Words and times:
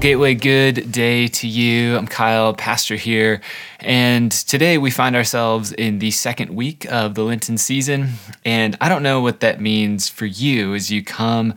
Well, 0.00 0.08
Gateway, 0.08 0.34
good 0.34 0.92
day 0.92 1.28
to 1.28 1.46
you. 1.46 1.98
I'm 1.98 2.06
Kyle, 2.06 2.54
pastor 2.54 2.96
here. 2.96 3.42
And 3.80 4.32
today 4.32 4.78
we 4.78 4.90
find 4.90 5.14
ourselves 5.14 5.72
in 5.72 5.98
the 5.98 6.10
second 6.10 6.56
week 6.56 6.90
of 6.90 7.14
the 7.14 7.22
Lenten 7.22 7.58
season. 7.58 8.12
And 8.42 8.78
I 8.80 8.88
don't 8.88 9.02
know 9.02 9.20
what 9.20 9.40
that 9.40 9.60
means 9.60 10.08
for 10.08 10.24
you 10.24 10.74
as 10.74 10.90
you 10.90 11.04
come, 11.04 11.52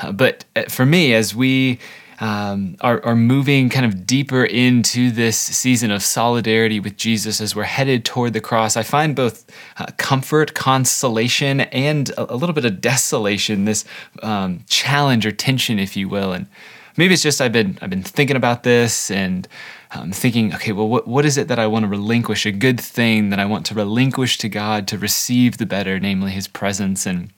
uh, 0.00 0.10
but 0.10 0.44
uh, 0.56 0.64
for 0.64 0.84
me, 0.84 1.14
as 1.14 1.32
we 1.32 1.78
um, 2.18 2.76
are, 2.80 3.00
are 3.04 3.14
moving 3.14 3.68
kind 3.68 3.86
of 3.86 4.04
deeper 4.04 4.44
into 4.44 5.12
this 5.12 5.38
season 5.38 5.92
of 5.92 6.02
solidarity 6.02 6.80
with 6.80 6.96
Jesus 6.96 7.40
as 7.40 7.54
we're 7.54 7.62
headed 7.62 8.04
toward 8.04 8.32
the 8.32 8.40
cross, 8.40 8.76
I 8.76 8.82
find 8.82 9.14
both 9.14 9.46
uh, 9.78 9.86
comfort, 9.96 10.54
consolation, 10.54 11.60
and 11.60 12.08
a, 12.10 12.34
a, 12.34 12.34
little 12.34 12.54
bit 12.54 12.64
of 12.64 12.80
desolation, 12.80 13.64
this 13.64 13.84
um, 14.24 14.64
challenge 14.68 15.24
or 15.24 15.30
tension, 15.30 15.78
if 15.78 15.96
you 15.96 16.08
will. 16.08 16.32
And 16.32 16.48
maybe 16.96 17.14
it's 17.14 17.22
just 17.22 17.40
I've 17.40 17.52
been 17.52 17.78
I've 17.80 17.90
been 17.90 18.02
thinking 18.02 18.36
about 18.36 18.62
this 18.62 19.10
and 19.10 19.46
um, 19.92 20.12
thinking, 20.12 20.54
okay, 20.54 20.72
well, 20.72 20.88
what, 20.88 21.06
what 21.06 21.24
is 21.24 21.38
it 21.38 21.48
that 21.48 21.58
I 21.58 21.66
want 21.66 21.84
to 21.84 21.88
relinquish? 21.88 22.44
A 22.44 22.52
good 22.52 22.80
thing 22.80 23.30
that 23.30 23.38
I 23.38 23.44
want 23.44 23.66
to 23.66 23.74
relinquish 23.74 24.38
to 24.38 24.48
God 24.48 24.88
to 24.88 24.98
receive 24.98 25.58
the 25.58 25.66
better, 25.66 26.00
namely 26.00 26.32
His 26.32 26.48
presence. 26.48 27.06
And 27.06 27.30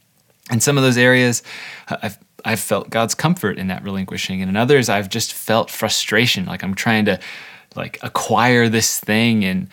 in 0.51 0.61
some 0.61 0.79
of 0.79 0.85
those 0.85 0.99
areas, 0.99 1.43
I've 1.89 2.19
I've 2.45 2.61
felt 2.61 2.91
God's 2.91 3.15
comfort 3.15 3.59
in 3.59 3.67
that 3.69 3.83
relinquishing, 3.83 4.41
and 4.41 4.49
in 4.49 4.57
others, 4.57 4.89
I've 4.89 5.09
just 5.09 5.33
felt 5.33 5.71
frustration, 5.71 6.47
like 6.47 6.63
I'm 6.63 6.75
trying 6.75 7.05
to 7.07 7.19
like 7.77 7.99
acquire 8.03 8.69
this 8.69 8.99
thing 8.99 9.45
and 9.45 9.69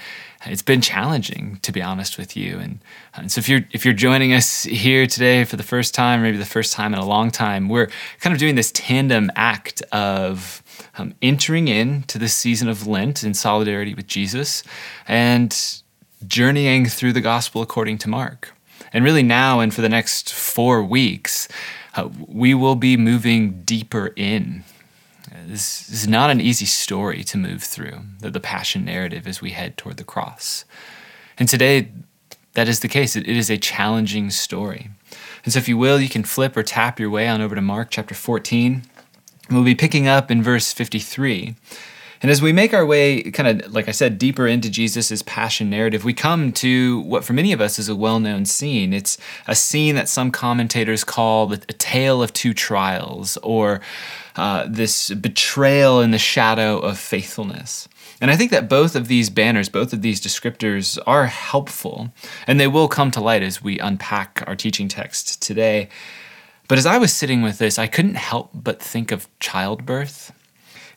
it's 0.45 0.61
been 0.61 0.81
challenging 0.81 1.59
to 1.61 1.71
be 1.71 1.81
honest 1.81 2.17
with 2.17 2.35
you. 2.37 2.59
And, 2.59 2.79
and, 3.15 3.31
so 3.31 3.39
if 3.39 3.49
you're 3.49 3.61
if 3.71 3.83
you're 3.85 3.93
joining 3.93 4.33
us 4.33 4.63
here 4.63 5.07
today 5.07 5.43
for 5.43 5.55
the 5.55 5.63
first 5.63 5.93
time 5.93 6.21
maybe 6.21 6.37
the 6.37 6.45
first 6.45 6.73
time 6.73 6.93
in 6.93 6.99
a 6.99 7.05
long 7.05 7.31
time 7.31 7.69
we're 7.69 7.89
kind 8.19 8.33
of 8.33 8.39
doing 8.39 8.55
this 8.55 8.71
tandem 8.71 9.31
act 9.35 9.81
of 9.91 10.61
um, 10.97 11.13
entering 11.21 11.67
into 11.67 12.17
the 12.17 12.27
season 12.27 12.67
of 12.69 12.87
lent 12.87 13.23
in 13.23 13.33
solidarity 13.33 13.93
with 13.93 14.07
jesus 14.07 14.63
and 15.07 15.81
journeying 16.27 16.85
through 16.85 17.13
the 17.13 17.21
gospel 17.21 17.61
according 17.61 17.97
to 17.99 18.09
mark. 18.09 18.53
And 18.93 19.03
really 19.03 19.23
now 19.23 19.59
and 19.59 19.73
for 19.73 19.81
the 19.81 19.89
next 19.89 20.33
four 20.33 20.83
weeks 20.83 21.47
uh, 21.95 22.09
we 22.27 22.53
will 22.53 22.75
be 22.75 22.97
moving 22.97 23.63
deeper 23.63 24.13
in 24.15 24.63
this 25.47 25.89
is 25.89 26.07
not 26.07 26.29
an 26.29 26.41
easy 26.41 26.65
story 26.65 27.23
to 27.25 27.37
move 27.37 27.63
through, 27.63 27.99
the, 28.19 28.29
the 28.29 28.39
passion 28.39 28.85
narrative 28.85 29.27
as 29.27 29.41
we 29.41 29.51
head 29.51 29.77
toward 29.77 29.97
the 29.97 30.03
cross. 30.03 30.65
And 31.37 31.47
today, 31.47 31.91
that 32.53 32.67
is 32.67 32.79
the 32.79 32.87
case. 32.87 33.15
It, 33.15 33.27
it 33.27 33.35
is 33.35 33.49
a 33.49 33.57
challenging 33.57 34.29
story. 34.29 34.89
And 35.43 35.53
so, 35.53 35.59
if 35.59 35.67
you 35.67 35.77
will, 35.77 35.99
you 35.99 36.09
can 36.09 36.23
flip 36.23 36.57
or 36.57 36.63
tap 36.63 36.99
your 36.99 37.09
way 37.09 37.27
on 37.27 37.41
over 37.41 37.55
to 37.55 37.61
Mark 37.61 37.89
chapter 37.91 38.15
14. 38.15 38.83
We'll 39.51 39.63
be 39.63 39.75
picking 39.75 40.07
up 40.07 40.31
in 40.31 40.41
verse 40.41 40.73
53. 40.73 41.55
And 42.21 42.31
as 42.31 42.41
we 42.41 42.53
make 42.53 42.73
our 42.73 42.85
way, 42.85 43.21
kind 43.23 43.61
of 43.61 43.73
like 43.73 43.87
I 43.87 43.91
said, 43.91 44.17
deeper 44.17 44.47
into 44.47 44.69
Jesus' 44.69 45.21
passion 45.23 45.69
narrative, 45.69 46.03
we 46.03 46.13
come 46.13 46.51
to 46.53 47.01
what 47.01 47.23
for 47.23 47.33
many 47.33 47.51
of 47.51 47.61
us 47.61 47.77
is 47.77 47.89
a 47.89 47.95
well 47.95 48.19
known 48.19 48.45
scene. 48.45 48.93
It's 48.93 49.17
a 49.47 49.53
scene 49.53 49.95
that 49.95 50.09
some 50.09 50.31
commentators 50.31 51.03
call 51.03 51.53
a 51.53 51.57
tale 51.57 52.23
of 52.23 52.33
two 52.33 52.53
trials, 52.53 53.37
or 53.43 53.81
uh, 54.35 54.65
this 54.67 55.11
betrayal 55.11 56.01
in 56.01 56.11
the 56.11 56.17
shadow 56.17 56.77
of 56.79 56.97
faithfulness. 56.97 57.87
And 58.21 58.31
I 58.31 58.35
think 58.35 58.51
that 58.51 58.69
both 58.69 58.95
of 58.95 59.07
these 59.07 59.29
banners, 59.29 59.69
both 59.69 59.93
of 59.93 60.01
these 60.01 60.21
descriptors 60.21 60.97
are 61.05 61.27
helpful, 61.27 62.13
and 62.47 62.59
they 62.59 62.67
will 62.67 62.87
come 62.87 63.11
to 63.11 63.21
light 63.21 63.43
as 63.43 63.61
we 63.61 63.79
unpack 63.79 64.43
our 64.47 64.55
teaching 64.55 64.87
text 64.87 65.41
today. 65.41 65.89
But 66.67 66.77
as 66.77 66.85
I 66.85 66.97
was 66.97 67.13
sitting 67.13 67.41
with 67.41 67.57
this, 67.57 67.77
I 67.77 67.87
couldn't 67.87 68.15
help 68.15 68.49
but 68.53 68.81
think 68.81 69.11
of 69.11 69.27
childbirth. 69.39 70.31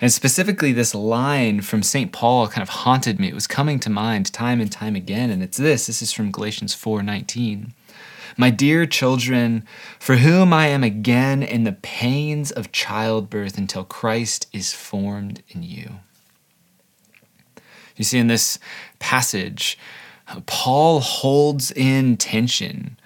And 0.01 0.13
specifically, 0.13 0.73
this 0.73 0.95
line 0.95 1.61
from 1.61 1.83
St. 1.83 2.13
Paul 2.13 2.47
kind 2.49 2.63
of 2.63 2.69
haunted 2.69 3.19
me. 3.19 3.29
It 3.29 3.35
was 3.35 3.49
coming 3.49 3.81
to 3.81 3.91
mind 3.91 4.33
time 4.33 4.61
and 4.61 4.71
time 4.71 4.95
again. 4.95 5.31
And 5.31 5.43
it's 5.43 5.59
this 5.59 5.89
this 5.89 6.03
is 6.03 6.13
from 6.13 6.31
Galatians 6.31 6.73
4 6.73 7.03
19. 7.03 7.75
My 8.41 8.51
dear 8.51 8.87
children, 8.87 9.65
for 9.99 10.17
whom 10.17 10.53
I 10.53 10.69
am 10.69 10.85
again 10.85 11.43
in 11.43 11.65
the 11.65 11.73
pains 11.73 12.53
of 12.53 12.71
childbirth 12.71 13.59
until 13.59 13.85
Christ 13.85 14.47
is 14.53 14.73
formed 14.73 15.43
in 15.49 15.65
you. 15.65 15.97
You 17.97 18.05
see, 18.05 18.19
in 18.19 18.29
this 18.29 18.61
passage, 19.01 19.77
Paul 20.47 21.01
holds 21.01 21.73
in 21.73 22.17
tension 22.17 22.97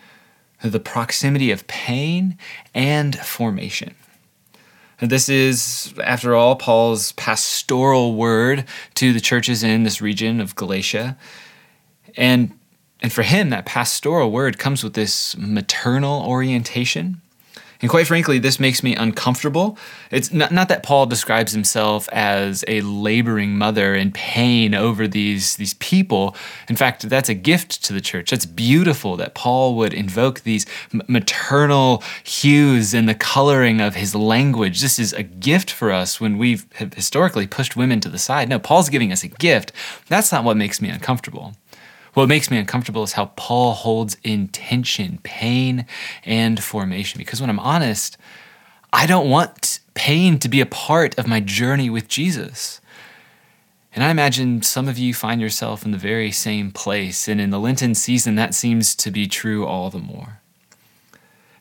the 0.63 0.79
proximity 0.79 1.51
of 1.51 1.67
pain 1.67 2.37
and 2.75 3.19
formation. 3.19 3.95
This 5.01 5.31
is, 5.31 5.95
after 6.05 6.35
all, 6.37 6.57
Paul's 6.57 7.13
pastoral 7.13 8.15
word 8.15 8.67
to 8.95 9.13
the 9.15 9.21
churches 9.21 9.65
in 9.65 9.83
this 9.83 10.03
region 10.03 10.41
of 10.41 10.55
Galatia. 10.55 11.17
And 12.17 12.57
and 13.03 13.13
for 13.13 13.23
him, 13.23 13.51
that 13.51 13.67
pastoral 13.67 14.31
word 14.31 14.59
comes 14.59 14.85
with 14.85 14.95
this 14.95 15.37
maternal 15.37 16.23
orientation. 16.23 17.21
And 17.81 17.91
quite 17.91 18.07
frankly, 18.07 18.39
this 18.39 18.61
makes 18.61 18.85
me 18.85 18.95
uncomfortable. 18.95 19.77
It's 20.13 20.33
not, 20.33 20.53
not 20.53 20.69
that 20.69 20.85
Paul 20.85 21.07
describes 21.07 21.51
himself 21.51 22.09
as 22.13 22.65
a 22.69 22.81
laboring 22.83 23.59
mother 23.59 23.97
in 23.97 24.13
pain 24.13 24.73
over 24.73 25.09
these, 25.09 25.57
these 25.57 25.75
people. 25.75 26.37
In 26.69 26.77
fact, 26.77 27.09
that's 27.09 27.29
a 27.29 27.35
gift 27.35 27.85
to 27.85 27.93
the 27.93 28.01
church. 28.01 28.31
That's 28.31 28.47
beautiful 28.47 29.17
that 29.17 29.35
Paul 29.35 29.75
would 29.75 29.93
invoke 29.93 30.43
these 30.43 30.65
maternal 31.09 32.05
hues 32.23 32.95
in 32.95 33.07
the 33.07 33.17
coloring 33.17 33.81
of 33.81 33.97
his 33.97 34.15
language. 34.15 34.81
This 34.81 35.01
is 35.01 35.13
a 35.13 35.25
gift 35.25 35.69
for 35.69 35.91
us 35.91 36.21
when 36.21 36.39
we've 36.39 36.65
historically 36.95 37.49
pushed 37.49 37.75
women 37.75 37.99
to 37.99 38.09
the 38.09 38.17
side. 38.17 38.49
No, 38.49 38.61
Paul's 38.61 38.91
giving 38.91 39.11
us 39.11 39.25
a 39.25 39.29
gift. 39.29 39.73
That's 40.07 40.31
not 40.31 40.45
what 40.45 40.57
makes 40.57 40.81
me 40.81 40.89
uncomfortable. 40.89 41.57
What 42.15 42.29
makes 42.29 42.51
me 42.51 42.59
uncomfortable 42.59 43.03
is 43.03 43.13
how 43.13 43.27
Paul 43.37 43.73
holds 43.73 44.17
in 44.23 44.49
tension 44.49 45.19
pain 45.23 45.87
and 46.25 46.63
formation. 46.63 47.19
Because 47.19 47.41
when 47.41 47.49
I'm 47.49 47.59
honest, 47.59 48.19
I 48.93 49.07
don't 49.07 49.31
want 49.31 49.81
pain 49.95 50.39
to 50.41 50.49
be 50.49 50.61
a 50.61 50.67
part 50.67 51.19
of 51.19 51.27
my 51.27 51.41
journey 51.41 51.89
with 51.89 52.09
Jesus. 52.09 52.81
And 53.95 54.05
I 54.05 54.11
imagine 54.11 54.63
some 54.63 54.89
of 54.89 54.99
you 54.99 55.15
find 55.15 55.41
yourself 55.41 55.85
in 55.85 55.91
the 55.93 55.99
very 55.99 56.31
same 56.31 56.71
place. 56.71 57.29
And 57.29 57.41
in 57.41 57.51
the 57.51 57.61
Lenten 57.61 57.95
season, 57.95 58.35
that 58.37 58.55
seems 58.55 58.95
to 58.97 59.11
be 59.11 59.27
true 59.27 59.67
all 59.67 59.91
the 59.91 59.99
more. 59.99 60.41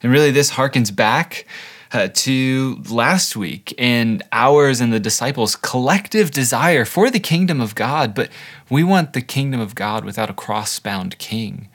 And 0.03 0.12
really, 0.12 0.31
this 0.31 0.51
harkens 0.51 0.94
back 0.94 1.45
uh, 1.94 2.07
to 2.13 2.81
last 2.90 3.35
week 3.35 3.74
and 3.78 4.24
ours 4.31 4.79
and 4.79 4.94
the 4.94 5.00
disciples' 5.00 5.56
collective 5.56 6.31
desire 6.31 6.85
for 6.85 7.09
the 7.09 7.19
kingdom 7.19 7.59
of 7.59 7.75
God, 7.75 8.16
but 8.16 8.29
we 8.69 8.84
want 8.84 9.13
the 9.13 9.22
kingdom 9.22 9.59
of 9.59 9.75
God 9.75 10.06
without 10.06 10.30
a 10.30 10.34
cross 10.34 10.80
bound 10.80 11.18
king. 11.18 11.69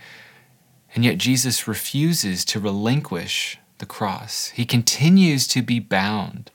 And 0.95 1.05
yet 1.05 1.19
Jesus 1.19 1.69
refuses 1.69 2.45
to 2.47 2.61
relinquish 2.61 3.59
the 3.79 3.87
cross, 3.87 4.49
he 4.49 4.65
continues 4.65 5.47
to 5.49 5.61
be 5.61 5.79
bound 5.79 6.51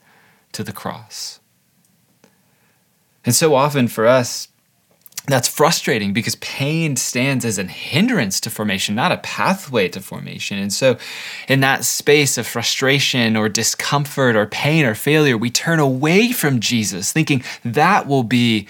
to 0.50 0.64
the 0.64 0.72
cross. 0.72 1.38
And 3.24 3.32
so 3.32 3.54
often 3.54 3.86
for 3.86 4.06
us, 4.06 4.48
that's 5.26 5.46
frustrating 5.46 6.12
because 6.12 6.34
pain 6.36 6.96
stands 6.96 7.44
as 7.44 7.56
a 7.56 7.64
hindrance 7.64 8.40
to 8.40 8.50
formation, 8.50 8.96
not 8.96 9.12
a 9.12 9.18
pathway 9.18 9.88
to 9.90 10.00
formation. 10.00 10.58
And 10.58 10.72
so, 10.72 10.98
in 11.48 11.60
that 11.60 11.84
space 11.84 12.36
of 12.38 12.46
frustration 12.46 13.36
or 13.36 13.48
discomfort 13.48 14.34
or 14.34 14.46
pain 14.46 14.84
or 14.84 14.96
failure, 14.96 15.38
we 15.38 15.48
turn 15.48 15.78
away 15.78 16.32
from 16.32 16.58
Jesus, 16.58 17.12
thinking 17.12 17.44
that 17.64 18.08
will 18.08 18.24
be 18.24 18.66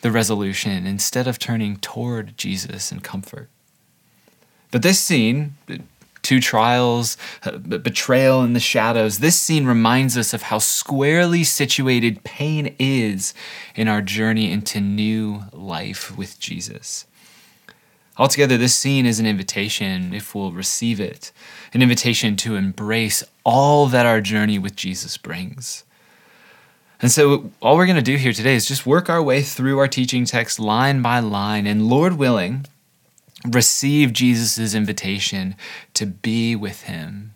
the 0.00 0.10
resolution 0.10 0.86
instead 0.86 1.26
of 1.26 1.38
turning 1.38 1.76
toward 1.76 2.38
Jesus 2.38 2.90
and 2.90 3.04
comfort. 3.04 3.48
But 4.70 4.82
this 4.82 5.00
scene, 5.00 5.56
two 6.26 6.40
trials, 6.40 7.16
uh, 7.44 7.56
betrayal 7.56 8.42
in 8.42 8.52
the 8.52 8.58
shadows. 8.58 9.20
This 9.20 9.40
scene 9.40 9.64
reminds 9.64 10.18
us 10.18 10.34
of 10.34 10.42
how 10.42 10.58
squarely 10.58 11.44
situated 11.44 12.24
pain 12.24 12.74
is 12.80 13.32
in 13.76 13.86
our 13.86 14.02
journey 14.02 14.50
into 14.50 14.80
new 14.80 15.44
life 15.52 16.18
with 16.18 16.40
Jesus. 16.40 17.06
Altogether, 18.18 18.56
this 18.58 18.76
scene 18.76 19.06
is 19.06 19.20
an 19.20 19.26
invitation, 19.26 20.12
if 20.12 20.34
we'll 20.34 20.50
receive 20.50 20.98
it, 20.98 21.30
an 21.72 21.80
invitation 21.80 22.34
to 22.36 22.56
embrace 22.56 23.22
all 23.44 23.86
that 23.86 24.04
our 24.04 24.20
journey 24.20 24.58
with 24.58 24.74
Jesus 24.74 25.16
brings. 25.16 25.84
And 27.00 27.12
so, 27.12 27.52
all 27.62 27.76
we're 27.76 27.86
going 27.86 27.96
to 27.96 28.02
do 28.02 28.16
here 28.16 28.32
today 28.32 28.56
is 28.56 28.66
just 28.66 28.84
work 28.84 29.08
our 29.08 29.22
way 29.22 29.42
through 29.42 29.78
our 29.78 29.86
teaching 29.86 30.24
text 30.24 30.58
line 30.58 31.02
by 31.02 31.20
line, 31.20 31.68
and 31.68 31.88
Lord 31.88 32.14
willing, 32.14 32.66
receive 33.44 34.12
Jesus' 34.12 34.74
invitation 34.74 35.56
to 35.94 36.06
be 36.06 36.56
with 36.56 36.82
him. 36.82 37.34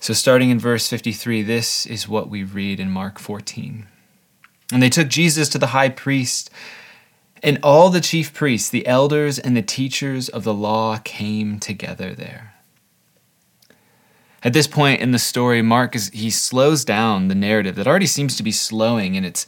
So, 0.00 0.14
starting 0.14 0.50
in 0.50 0.58
verse 0.58 0.88
53, 0.88 1.42
this 1.42 1.84
is 1.84 2.08
what 2.08 2.30
we 2.30 2.44
read 2.44 2.78
in 2.78 2.90
Mark 2.90 3.18
14. 3.18 3.86
And 4.72 4.82
they 4.82 4.90
took 4.90 5.08
Jesus 5.08 5.48
to 5.50 5.58
the 5.58 5.68
high 5.68 5.88
priest, 5.88 6.50
and 7.42 7.58
all 7.62 7.90
the 7.90 8.00
chief 8.00 8.32
priests, 8.32 8.70
the 8.70 8.86
elders, 8.86 9.38
and 9.38 9.56
the 9.56 9.62
teachers 9.62 10.28
of 10.28 10.44
the 10.44 10.54
law 10.54 10.98
came 10.98 11.58
together 11.58 12.14
there. 12.14 12.54
At 14.42 14.52
this 14.52 14.68
point 14.68 15.00
in 15.00 15.10
the 15.10 15.18
story, 15.18 15.62
Mark 15.62 15.96
is 15.96 16.10
he 16.10 16.30
slows 16.30 16.84
down 16.84 17.26
the 17.26 17.34
narrative 17.34 17.74
that 17.74 17.88
already 17.88 18.06
seems 18.06 18.36
to 18.36 18.44
be 18.44 18.52
slowing, 18.52 19.16
and 19.16 19.26
it's 19.26 19.46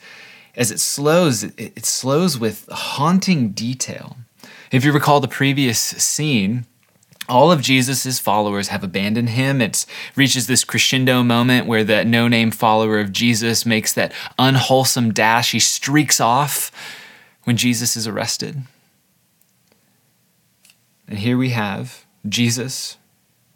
as 0.57 0.73
it 0.73 0.81
slows, 0.81 1.45
it, 1.45 1.55
it 1.59 1.87
slows 1.87 2.39
with 2.39 2.69
haunting 2.71 3.51
detail. 3.51 4.17
If 4.71 4.85
you 4.85 4.93
recall 4.93 5.21
the 5.21 5.29
previous 5.29 5.81
scene, 5.81 6.67
all 7.29 7.53
of 7.53 7.63
Jesus' 7.63 8.19
followers 8.19 8.69
have 8.69 8.85
abandoned 8.85 9.31
him. 9.31 9.61
It 9.61 9.87
reaches 10.17 10.47
this 10.47 10.65
crescendo 10.65 11.23
moment 11.23 11.67
where 11.67 11.85
that 11.85 12.07
no 12.07 12.29
name 12.29 12.51
follower 12.51 12.99
of 12.99 13.13
Jesus 13.13 13.65
makes 13.65 13.93
that 13.93 14.13
unwholesome 14.39 15.13
dash. 15.13 15.53
He 15.53 15.61
streaks 15.61 16.21
off 16.21 16.71
when 17.45 17.57
Jesus 17.57 17.97
is 17.97 18.07
arrested. 18.07 18.63
And 21.09 21.19
here 21.19 21.37
we 21.37 21.51
have 21.51 22.05
Jesus, 22.29 22.97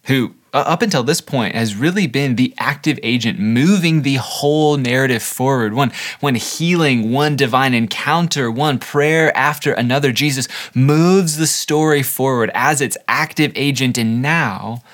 who 0.05 0.35
Uh, 0.55 0.59
up 0.69 0.83
until 0.83 1.03
this 1.03 1.21
point 1.21 1.53
has 1.57 1.75
really 1.75 2.07
been 2.07 2.37
the 2.37 2.55
active 2.59 2.97
agent 3.03 3.41
moving 3.41 4.03
the 4.03 4.15
whole 4.15 4.77
narrative 4.77 5.21
forward. 5.21 5.75
One 5.75 5.91
one 6.21 6.37
healing 6.37 7.11
one 7.11 7.35
divine 7.35 7.75
encounter 7.75 8.49
one 8.53 8.79
prayer 8.79 9.37
after 9.37 9.73
another 9.73 10.13
jesus 10.13 10.47
moves 10.73 11.39
the 11.39 11.49
story 11.49 12.05
forward. 12.05 12.53
As 12.55 12.81
its 12.81 12.97
active 13.09 13.51
agent 13.57 13.99
and 13.99 14.23
now 14.23 14.85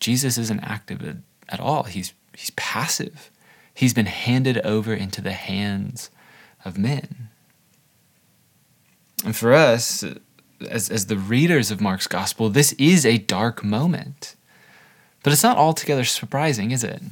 jesus 0.00 0.36
isn't 0.36 0.60
active 0.60 1.22
at 1.48 1.60
all. 1.60 1.84
He's 1.84 2.12
he's 2.36 2.50
passive. 2.50 3.30
He's 3.72 3.94
been 3.94 4.06
handed 4.06 4.58
over 4.66 4.92
into 4.92 5.20
the 5.20 5.34
hands 5.34 6.10
of 6.64 6.76
men. 6.76 7.28
And 9.24 9.36
for 9.36 9.52
us 9.52 10.04
as, 10.68 10.90
as 10.90 11.06
the 11.06 11.16
readers 11.16 11.70
of 11.70 11.80
mark's 11.80 12.08
gospel 12.08 12.50
this 12.50 12.72
is 12.72 13.06
a 13.06 13.18
dark 13.18 13.62
moment 13.62 14.34
but 15.28 15.34
it's 15.34 15.42
not 15.42 15.58
altogether 15.58 16.04
surprising, 16.04 16.70
is 16.70 16.82
it? 16.82 17.02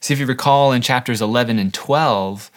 See, 0.00 0.12
if 0.12 0.18
you 0.18 0.26
recall 0.26 0.72
in 0.72 0.82
chapters 0.82 1.22
11 1.22 1.60
and 1.60 1.72
12, 1.72 2.50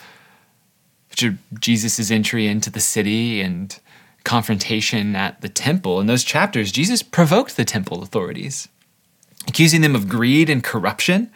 which 1.11 1.23
are 1.23 1.37
Jesus' 1.59 2.09
entry 2.09 2.47
into 2.47 2.71
the 2.71 2.79
city 2.79 3.41
and 3.41 3.79
confrontation 4.23 5.15
at 5.15 5.41
the 5.41 5.49
temple, 5.49 5.99
in 6.01 6.07
those 6.07 6.23
chapters, 6.23 6.71
Jesus 6.71 7.03
provoked 7.03 7.57
the 7.57 7.63
temple 7.63 8.01
authorities, 8.01 8.69
accusing 9.47 9.81
them 9.81 9.93
of 9.93 10.09
greed 10.09 10.49
and 10.49 10.63
corruption. 10.63 11.29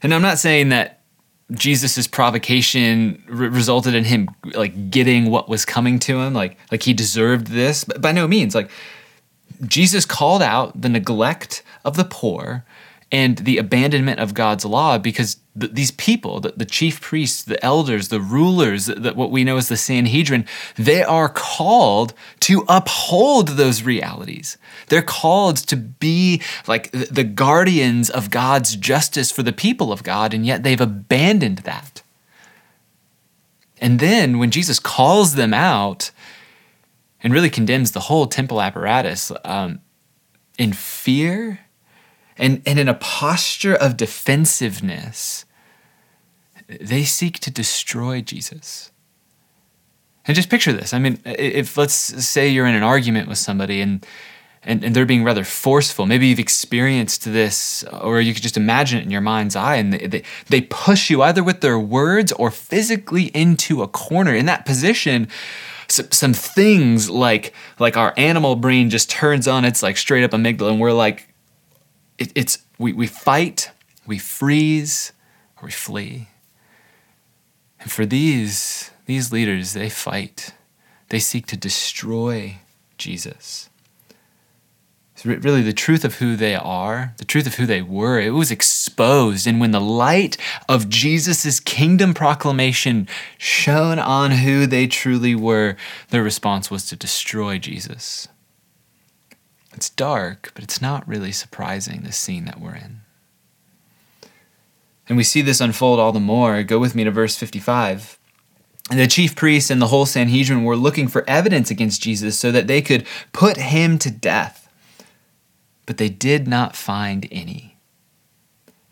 And 0.00 0.14
I'm 0.14 0.22
not 0.22 0.38
saying 0.38 0.68
that 0.68 1.00
Jesus' 1.50 2.06
provocation 2.06 3.20
re- 3.26 3.48
resulted 3.48 3.96
in 3.96 4.04
him 4.04 4.28
like 4.54 4.92
getting 4.92 5.28
what 5.28 5.48
was 5.48 5.64
coming 5.64 5.98
to 5.98 6.20
him, 6.20 6.34
like 6.34 6.56
like 6.70 6.84
he 6.84 6.94
deserved 6.94 7.48
this, 7.48 7.82
but 7.82 8.00
by 8.00 8.12
no 8.12 8.28
means. 8.28 8.54
Like 8.54 8.70
Jesus 9.66 10.04
called 10.04 10.42
out 10.42 10.80
the 10.80 10.88
neglect 10.88 11.62
of 11.84 11.96
the 11.96 12.04
poor 12.04 12.64
and 13.12 13.38
the 13.38 13.58
abandonment 13.58 14.18
of 14.18 14.32
God's 14.32 14.64
law 14.64 14.96
because 14.96 15.36
th- 15.58 15.72
these 15.72 15.90
people, 15.90 16.40
the, 16.40 16.54
the, 16.56 16.64
chief 16.64 17.00
priests, 17.00 17.42
the 17.42 17.62
elders, 17.62 18.08
the 18.08 18.20
rulers, 18.20 18.86
the, 18.86 19.12
what 19.14 19.30
we 19.30 19.44
know 19.44 19.58
as 19.58 19.68
the 19.68 19.76
Sanhedrin, 19.76 20.46
they 20.76 21.02
are 21.02 21.28
called 21.28 22.14
to 22.40 22.64
uphold 22.68 23.48
those 23.48 23.82
realities. 23.82 24.56
They're 24.88 25.02
called 25.02 25.58
to 25.58 25.76
be 25.76 26.40
like 26.66 26.90
the 26.92 27.24
guardians 27.24 28.08
of 28.08 28.30
God's 28.30 28.76
justice 28.76 29.30
for 29.30 29.42
the 29.42 29.52
people 29.52 29.92
of 29.92 30.02
God, 30.02 30.32
and 30.32 30.46
yet 30.46 30.62
they've 30.62 30.80
abandoned 30.80 31.58
that. 31.58 32.02
And 33.78 34.00
then 34.00 34.38
when 34.38 34.50
Jesus 34.50 34.78
calls 34.78 35.34
them 35.34 35.52
out, 35.52 36.12
and 37.22 37.32
really 37.32 37.50
condemns 37.50 37.92
the 37.92 38.00
whole 38.00 38.26
temple 38.26 38.60
apparatus 38.60 39.30
um, 39.44 39.80
in 40.58 40.72
fear 40.72 41.60
and, 42.36 42.62
and 42.66 42.78
in 42.78 42.88
a 42.88 42.94
posture 42.94 43.74
of 43.74 43.96
defensiveness. 43.96 45.44
They 46.80 47.04
seek 47.04 47.38
to 47.40 47.50
destroy 47.50 48.20
Jesus. 48.22 48.90
And 50.24 50.34
just 50.34 50.48
picture 50.48 50.72
this. 50.72 50.94
I 50.94 50.98
mean, 50.98 51.18
if 51.24 51.76
let's 51.76 51.94
say 51.94 52.48
you're 52.48 52.66
in 52.66 52.74
an 52.74 52.84
argument 52.84 53.28
with 53.28 53.38
somebody 53.38 53.80
and, 53.80 54.06
and, 54.62 54.84
and 54.84 54.94
they're 54.94 55.04
being 55.04 55.24
rather 55.24 55.42
forceful, 55.42 56.06
maybe 56.06 56.28
you've 56.28 56.38
experienced 56.38 57.24
this, 57.24 57.82
or 57.84 58.20
you 58.20 58.32
could 58.32 58.42
just 58.42 58.56
imagine 58.56 59.00
it 59.00 59.04
in 59.04 59.10
your 59.10 59.20
mind's 59.20 59.56
eye, 59.56 59.76
and 59.76 59.92
they, 59.92 60.06
they, 60.06 60.22
they 60.48 60.60
push 60.60 61.10
you 61.10 61.22
either 61.22 61.42
with 61.42 61.60
their 61.60 61.78
words 61.78 62.30
or 62.32 62.52
physically 62.52 63.24
into 63.34 63.82
a 63.82 63.88
corner. 63.88 64.32
In 64.32 64.46
that 64.46 64.64
position, 64.64 65.26
some 65.92 66.32
things 66.32 67.10
like 67.10 67.52
like 67.78 67.96
our 67.96 68.14
animal 68.16 68.56
brain 68.56 68.90
just 68.90 69.10
turns 69.10 69.46
on 69.48 69.64
its 69.64 69.82
like 69.82 69.96
straight 69.96 70.24
up 70.24 70.32
amygdala 70.32 70.70
and 70.70 70.80
we're 70.80 70.92
like 70.92 71.28
it, 72.18 72.32
it's 72.34 72.58
we, 72.78 72.92
we 72.92 73.06
fight 73.06 73.70
we 74.06 74.18
freeze 74.18 75.12
or 75.56 75.66
we 75.66 75.72
flee. 75.72 76.28
And 77.80 77.90
for 77.90 78.06
these 78.06 78.90
these 79.06 79.32
leaders 79.32 79.72
they 79.72 79.88
fight. 79.88 80.54
They 81.08 81.18
seek 81.18 81.46
to 81.48 81.56
destroy 81.56 82.56
jesus 82.96 83.68
really 85.24 85.62
the 85.62 85.72
truth 85.72 86.04
of 86.04 86.16
who 86.16 86.36
they 86.36 86.54
are, 86.54 87.14
the 87.18 87.24
truth 87.24 87.46
of 87.46 87.54
who 87.54 87.66
they 87.66 87.82
were, 87.82 88.20
it 88.20 88.30
was 88.30 88.50
exposed. 88.50 89.46
And 89.46 89.60
when 89.60 89.70
the 89.70 89.80
light 89.80 90.36
of 90.68 90.88
Jesus' 90.88 91.60
kingdom 91.60 92.14
proclamation 92.14 93.08
shone 93.38 93.98
on 93.98 94.32
who 94.32 94.66
they 94.66 94.86
truly 94.86 95.34
were, 95.34 95.76
their 96.10 96.22
response 96.22 96.70
was 96.70 96.86
to 96.86 96.96
destroy 96.96 97.58
Jesus. 97.58 98.28
It's 99.74 99.90
dark, 99.90 100.50
but 100.54 100.64
it's 100.64 100.82
not 100.82 101.06
really 101.08 101.32
surprising, 101.32 102.02
the 102.02 102.12
scene 102.12 102.44
that 102.44 102.60
we're 102.60 102.74
in. 102.74 103.00
And 105.08 105.16
we 105.16 105.24
see 105.24 105.42
this 105.42 105.60
unfold 105.60 105.98
all 105.98 106.12
the 106.12 106.20
more. 106.20 106.62
Go 106.62 106.78
with 106.78 106.94
me 106.94 107.04
to 107.04 107.10
verse 107.10 107.36
55. 107.36 108.18
And 108.90 108.98
the 108.98 109.06
chief 109.06 109.34
priests 109.34 109.70
and 109.70 109.80
the 109.80 109.86
whole 109.86 110.06
Sanhedrin 110.06 110.64
were 110.64 110.76
looking 110.76 111.08
for 111.08 111.28
evidence 111.28 111.70
against 111.70 112.02
Jesus 112.02 112.38
so 112.38 112.52
that 112.52 112.66
they 112.66 112.82
could 112.82 113.06
put 113.32 113.56
him 113.56 113.98
to 113.98 114.10
death 114.10 114.61
but 115.86 115.98
they 115.98 116.08
did 116.08 116.46
not 116.46 116.76
find 116.76 117.26
any. 117.30 117.76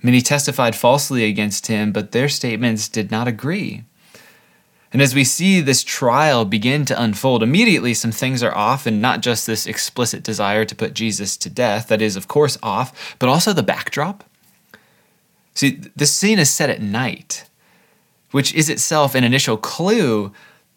Many 0.02 0.20
testified 0.22 0.74
falsely 0.74 1.24
against 1.24 1.66
him, 1.66 1.92
but 1.92 2.12
their 2.12 2.28
statements 2.28 2.88
did 2.88 3.10
not 3.10 3.28
agree. 3.28 3.84
And 4.92 5.00
as 5.00 5.14
we 5.14 5.22
see 5.22 5.60
this 5.60 5.84
trial 5.84 6.44
begin 6.44 6.84
to 6.86 7.00
unfold, 7.00 7.42
immediately 7.42 7.94
some 7.94 8.10
things 8.10 8.42
are 8.42 8.56
off, 8.56 8.86
and 8.86 9.00
not 9.00 9.20
just 9.20 9.46
this 9.46 9.66
explicit 9.66 10.24
desire 10.24 10.64
to 10.64 10.74
put 10.74 10.94
Jesus 10.94 11.36
to 11.36 11.50
death, 11.50 11.88
that 11.88 12.02
is, 12.02 12.16
of 12.16 12.26
course, 12.26 12.58
off, 12.62 13.14
but 13.18 13.28
also 13.28 13.52
the 13.52 13.62
backdrop. 13.62 14.24
See, 15.54 15.80
this 15.94 16.12
scene 16.12 16.38
is 16.38 16.50
set 16.50 16.70
at 16.70 16.82
night, 16.82 17.48
which 18.32 18.52
is 18.54 18.68
itself 18.68 19.14
an 19.14 19.22
initial 19.22 19.56
clue 19.56 20.32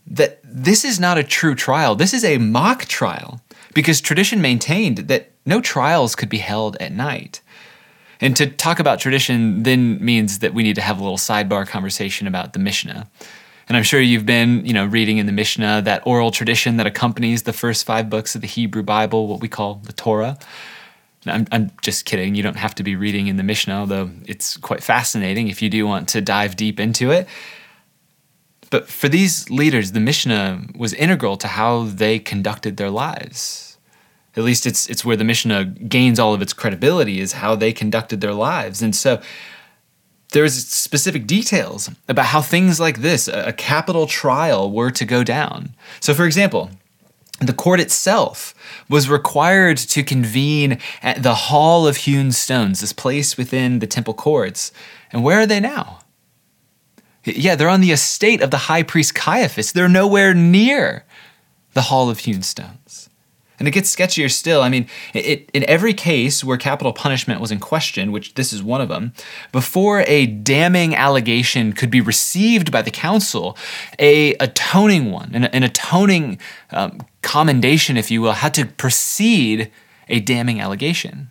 that 0.05 0.41
this 0.43 0.83
is 0.83 0.99
not 0.99 1.17
a 1.17 1.23
true 1.23 1.55
trial. 1.55 1.95
This 1.95 2.13
is 2.13 2.23
a 2.23 2.37
mock 2.37 2.85
trial, 2.85 3.41
because 3.73 4.01
tradition 4.01 4.41
maintained 4.41 4.97
that 5.07 5.31
no 5.45 5.61
trials 5.61 6.15
could 6.15 6.29
be 6.29 6.37
held 6.37 6.77
at 6.77 6.91
night. 6.91 7.41
And 8.21 8.35
to 8.37 8.47
talk 8.47 8.79
about 8.79 8.99
tradition 8.99 9.63
then 9.63 10.03
means 10.03 10.39
that 10.39 10.53
we 10.53 10.63
need 10.63 10.75
to 10.75 10.81
have 10.81 10.99
a 10.99 11.03
little 11.03 11.17
sidebar 11.17 11.67
conversation 11.67 12.27
about 12.27 12.53
the 12.53 12.59
Mishnah. 12.59 13.09
And 13.67 13.77
I'm 13.77 13.83
sure 13.83 13.99
you've 13.99 14.25
been, 14.25 14.65
you 14.65 14.73
know, 14.73 14.85
reading 14.85 15.17
in 15.17 15.25
the 15.25 15.31
Mishnah 15.31 15.81
that 15.83 16.05
oral 16.05 16.31
tradition 16.31 16.77
that 16.77 16.87
accompanies 16.87 17.43
the 17.43 17.53
first 17.53 17.85
five 17.85 18.09
books 18.09 18.35
of 18.35 18.41
the 18.41 18.47
Hebrew 18.47 18.83
Bible, 18.83 19.27
what 19.27 19.41
we 19.41 19.47
call 19.47 19.75
the 19.75 19.93
Torah. 19.93 20.37
I'm, 21.25 21.47
I'm 21.51 21.71
just 21.81 22.05
kidding. 22.05 22.35
You 22.35 22.43
don't 22.43 22.57
have 22.57 22.75
to 22.75 22.83
be 22.83 22.95
reading 22.95 23.27
in 23.27 23.37
the 23.37 23.43
Mishnah, 23.43 23.73
although 23.73 24.09
it's 24.25 24.57
quite 24.57 24.83
fascinating 24.83 25.47
if 25.47 25.61
you 25.61 25.69
do 25.69 25.87
want 25.87 26.09
to 26.09 26.21
dive 26.21 26.55
deep 26.55 26.79
into 26.79 27.11
it. 27.11 27.27
But 28.69 28.89
for 28.89 29.07
these 29.07 29.49
leaders, 29.49 29.91
the 29.91 29.99
Mishnah 29.99 30.67
was 30.75 30.93
integral 30.93 31.37
to 31.37 31.47
how 31.47 31.83
they 31.83 32.19
conducted 32.19 32.77
their 32.77 32.89
lives 32.89 33.72
at 34.35 34.43
least 34.43 34.65
it's 34.65 34.89
it's 34.89 35.05
where 35.05 35.17
the 35.17 35.23
Mishnah 35.23 35.65
gains 35.65 36.19
all 36.19 36.33
of 36.33 36.41
its 36.41 36.53
credibility 36.53 37.19
is 37.19 37.33
how 37.33 37.55
they 37.55 37.71
conducted 37.71 38.21
their 38.21 38.33
lives. 38.33 38.81
And 38.81 38.95
so 38.95 39.21
there's 40.31 40.67
specific 40.67 41.27
details 41.27 41.91
about 42.07 42.25
how 42.25 42.41
things 42.41 42.79
like 42.79 43.01
this, 43.01 43.27
a 43.27 43.53
capital 43.53 44.07
trial, 44.07 44.71
were 44.71 44.91
to 44.91 45.05
go 45.05 45.23
down. 45.23 45.75
So, 45.99 46.13
for 46.13 46.25
example, 46.25 46.71
the 47.39 47.53
court 47.53 47.79
itself 47.79 48.55
was 48.89 49.09
required 49.09 49.77
to 49.77 50.03
convene 50.03 50.79
at 51.01 51.21
the 51.21 51.35
Hall 51.35 51.87
of 51.87 51.97
Hewn 51.97 52.31
Stones, 52.31 52.81
this 52.81 52.93
place 52.93 53.37
within 53.37 53.79
the 53.79 53.87
temple 53.87 54.13
courts. 54.13 54.71
And 55.11 55.23
where 55.23 55.39
are 55.39 55.45
they 55.45 55.59
now? 55.59 55.99
Yeah, 57.25 57.55
they're 57.55 57.69
on 57.69 57.81
the 57.81 57.91
estate 57.91 58.41
of 58.41 58.51
the 58.51 58.57
high 58.57 58.83
priest 58.83 59.15
Caiaphas. 59.15 59.71
They're 59.71 59.87
nowhere 59.87 60.33
near 60.33 61.05
the 61.73 61.83
Hall 61.83 62.09
of 62.09 62.19
Hewn 62.19 62.41
Stones. 62.41 63.02
And 63.59 63.67
it 63.67 63.71
gets 63.71 63.95
sketchier 63.95 64.31
still. 64.31 64.61
I 64.61 64.69
mean, 64.69 64.87
it, 65.13 65.49
in 65.53 65.63
every 65.69 65.93
case 65.93 66.43
where 66.43 66.57
capital 66.57 66.91
punishment 66.91 67.39
was 67.39 67.51
in 67.51 67.59
question, 67.59 68.11
which 68.11 68.33
this 68.33 68.51
is 68.51 68.63
one 68.63 68.81
of 68.81 68.89
them, 68.89 69.13
before 69.51 70.01
a 70.07 70.25
damning 70.25 70.95
allegation 70.95 71.71
could 71.71 71.91
be 71.91 72.01
received 72.01 72.71
by 72.71 72.81
the 72.81 72.91
council, 72.91 73.55
a 73.99 74.33
atoning 74.35 75.11
one, 75.11 75.31
an, 75.33 75.45
an 75.45 75.63
atoning 75.63 76.39
um, 76.71 77.05
commendation, 77.21 77.95
if 77.95 78.09
you 78.09 78.21
will, 78.21 78.33
had 78.33 78.53
to 78.55 78.65
precede 78.65 79.71
a 80.09 80.19
damning 80.19 80.59
allegation. 80.59 81.29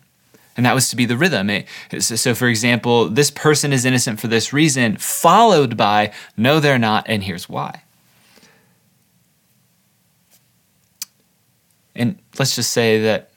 And 0.56 0.64
that 0.64 0.74
was 0.74 0.88
to 0.90 0.96
be 0.96 1.06
the 1.06 1.16
rhythm. 1.16 1.50
It, 1.50 1.66
so, 2.00 2.34
for 2.34 2.46
example, 2.46 3.08
this 3.08 3.30
person 3.30 3.72
is 3.72 3.84
innocent 3.84 4.20
for 4.20 4.28
this 4.28 4.52
reason, 4.52 4.96
followed 4.96 5.76
by, 5.76 6.12
no, 6.36 6.60
they're 6.60 6.78
not, 6.78 7.06
and 7.08 7.22
here's 7.24 7.48
why. 7.48 7.82
And 11.94 12.18
let's 12.38 12.56
just 12.56 12.72
say 12.72 13.00
that 13.02 13.30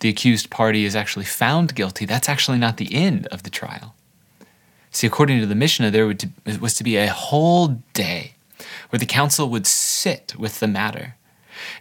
the 0.00 0.08
accused 0.08 0.50
party 0.50 0.84
is 0.84 0.96
actually 0.96 1.24
found 1.24 1.74
guilty. 1.74 2.04
That's 2.04 2.28
actually 2.28 2.58
not 2.58 2.76
the 2.76 2.94
end 2.94 3.26
of 3.28 3.44
the 3.44 3.50
trial. 3.50 3.94
See, 4.90 5.06
according 5.06 5.40
to 5.40 5.46
the 5.46 5.54
Mishnah, 5.54 5.90
there 5.90 6.06
would 6.06 6.20
to, 6.20 6.28
was 6.60 6.74
to 6.74 6.84
be 6.84 6.96
a 6.96 7.08
whole 7.08 7.80
day 7.94 8.34
where 8.90 8.98
the 8.98 9.06
council 9.06 9.48
would 9.48 9.66
sit 9.66 10.34
with 10.38 10.60
the 10.60 10.68
matter. 10.68 11.16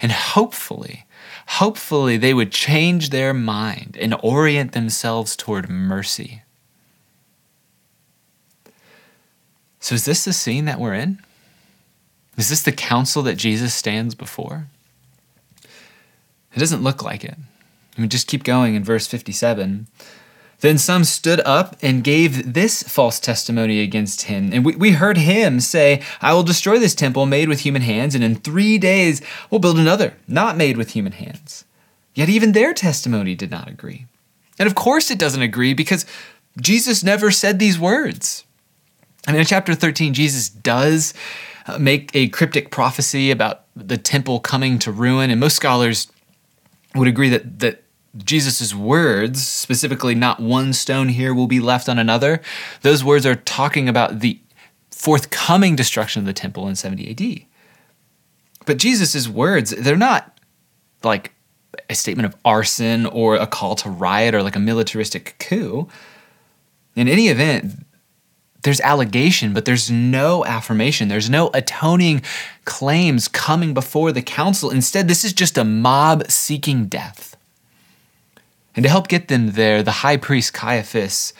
And 0.01 0.11
hopefully, 0.11 1.05
hopefully 1.47 2.15
they 2.17 2.33
would 2.33 2.51
change 2.51 3.09
their 3.09 3.33
mind 3.33 3.97
and 3.99 4.15
orient 4.23 4.71
themselves 4.71 5.35
toward 5.35 5.69
mercy. 5.69 6.43
So, 9.79 9.95
is 9.95 10.05
this 10.05 10.23
the 10.23 10.33
scene 10.33 10.65
that 10.65 10.79
we're 10.79 10.93
in? 10.93 11.19
Is 12.37 12.49
this 12.49 12.61
the 12.61 12.71
council 12.71 13.23
that 13.23 13.35
Jesus 13.35 13.73
stands 13.73 14.15
before? 14.15 14.67
It 16.53 16.60
doesn't 16.60 16.84
look 16.84 17.03
like 17.03 17.24
it. 17.24 17.36
I 17.98 18.01
mean, 18.01 18.10
just 18.10 18.27
keep 18.27 18.43
going 18.43 18.75
in 18.75 18.84
verse 18.84 19.08
57. 19.08 19.88
Then 20.62 20.77
some 20.77 21.03
stood 21.03 21.39
up 21.41 21.75
and 21.81 22.03
gave 22.03 22.53
this 22.53 22.84
false 22.84 23.20
testimony 23.20 23.81
against 23.81 24.24
him. 24.24 24.51
And 24.53 24.63
we, 24.63 24.75
we 24.75 24.91
heard 24.91 25.17
him 25.17 25.60
say, 25.60 26.03
I 26.22 26.34
will 26.34 26.43
destroy 26.43 26.77
this 26.77 26.93
temple 26.93 27.25
made 27.25 27.50
with 27.50 27.62
human 27.62 27.81
hands, 27.81 28.13
and 28.13 28.24
in 28.24 28.36
three 28.36 28.77
days 28.77 29.22
we'll 29.50 29.60
build 29.60 29.79
another, 29.79 30.13
not 30.27 30.58
made 30.58 30.77
with 30.77 30.91
human 30.91 31.13
hands. 31.13 31.65
Yet 32.13 32.29
even 32.29 32.51
their 32.51 32.74
testimony 32.74 33.34
did 33.34 33.50
not 33.50 33.70
agree. 33.70 34.05
And 34.60 34.67
of 34.67 34.75
course 34.75 35.10
it 35.10 35.17
doesn't 35.17 35.41
agree 35.41 35.74
because 35.74 36.05
Jesus 36.60 37.03
never 37.03 37.31
said 37.31 37.58
these 37.58 37.79
words. 37.79 38.46
I 39.27 39.31
mean, 39.31 39.41
in 39.41 39.48
chapter 39.48 39.74
13, 39.74 40.13
Jesus 40.13 40.50
does 40.50 41.13
uh, 41.65 41.77
make 41.79 42.12
a 42.15 42.27
cryptic 42.29 42.70
prophecy 42.70 43.31
about 43.31 43.63
the 43.75 43.98
temple 43.98 44.39
coming 44.39 44.77
to 44.79 44.91
ruin, 44.91 45.29
and 45.29 45.39
most 45.39 45.55
scholars 45.55 46.12
would 46.95 47.07
agree 47.07 47.29
that, 47.29 47.60
that 47.60 47.83
Jesus' 48.17 48.74
words, 48.74 49.48
specifically, 49.48 50.15
not 50.15 50.39
one 50.39 50.74
stone 50.74 51.10
here 51.10 51.33
will 51.33 51.48
be 51.48 51.60
left 51.60 51.88
on 51.88 51.98
another, 51.98 52.41
those 52.81 53.03
words 53.03 53.25
are 53.25 53.36
talking 53.36 53.88
about 53.88 54.19
the 54.19 54.39
forthcoming 54.89 55.75
destruction 55.75 56.19
of 56.21 56.25
the 56.25 56.33
temple 56.33 56.67
in 56.67 56.75
70 56.75 57.10
AD. 57.10 57.45
But 58.65 58.77
Jesus' 58.77 59.27
words, 59.27 59.71
they're 59.71 59.95
not 59.95 60.39
like 61.03 61.33
a 61.89 61.95
statement 61.95 62.25
of 62.25 62.36
arson 62.45 63.05
or 63.05 63.36
a 63.36 63.48
call 63.48 63.75
to 63.75 63.89
riot 63.89 64.36
or 64.36 64.43
like 64.43 64.55
a 64.55 64.60
militaristic 64.60 65.36
coup. 65.39 65.88
In 66.95 67.07
any 67.07 67.29
event, 67.29 67.86
there's 68.63 68.81
allegation, 68.81 69.53
but 69.53 69.65
there's 69.65 69.89
no 69.89 70.45
affirmation. 70.45 71.07
There's 71.07 71.29
no 71.29 71.49
atoning 71.53 72.21
claims 72.65 73.27
coming 73.27 73.73
before 73.73 74.11
the 74.11 74.21
council. 74.21 74.69
Instead, 74.69 75.07
this 75.07 75.25
is 75.25 75.33
just 75.33 75.57
a 75.57 75.63
mob 75.63 76.29
seeking 76.29 76.85
death. 76.85 77.35
And 78.75 78.83
to 78.83 78.89
help 78.89 79.07
get 79.07 79.27
them 79.27 79.51
there, 79.51 79.83
the 79.83 79.91
high 79.91 80.17
priest 80.17 80.53
Caiaphas, 80.53 81.33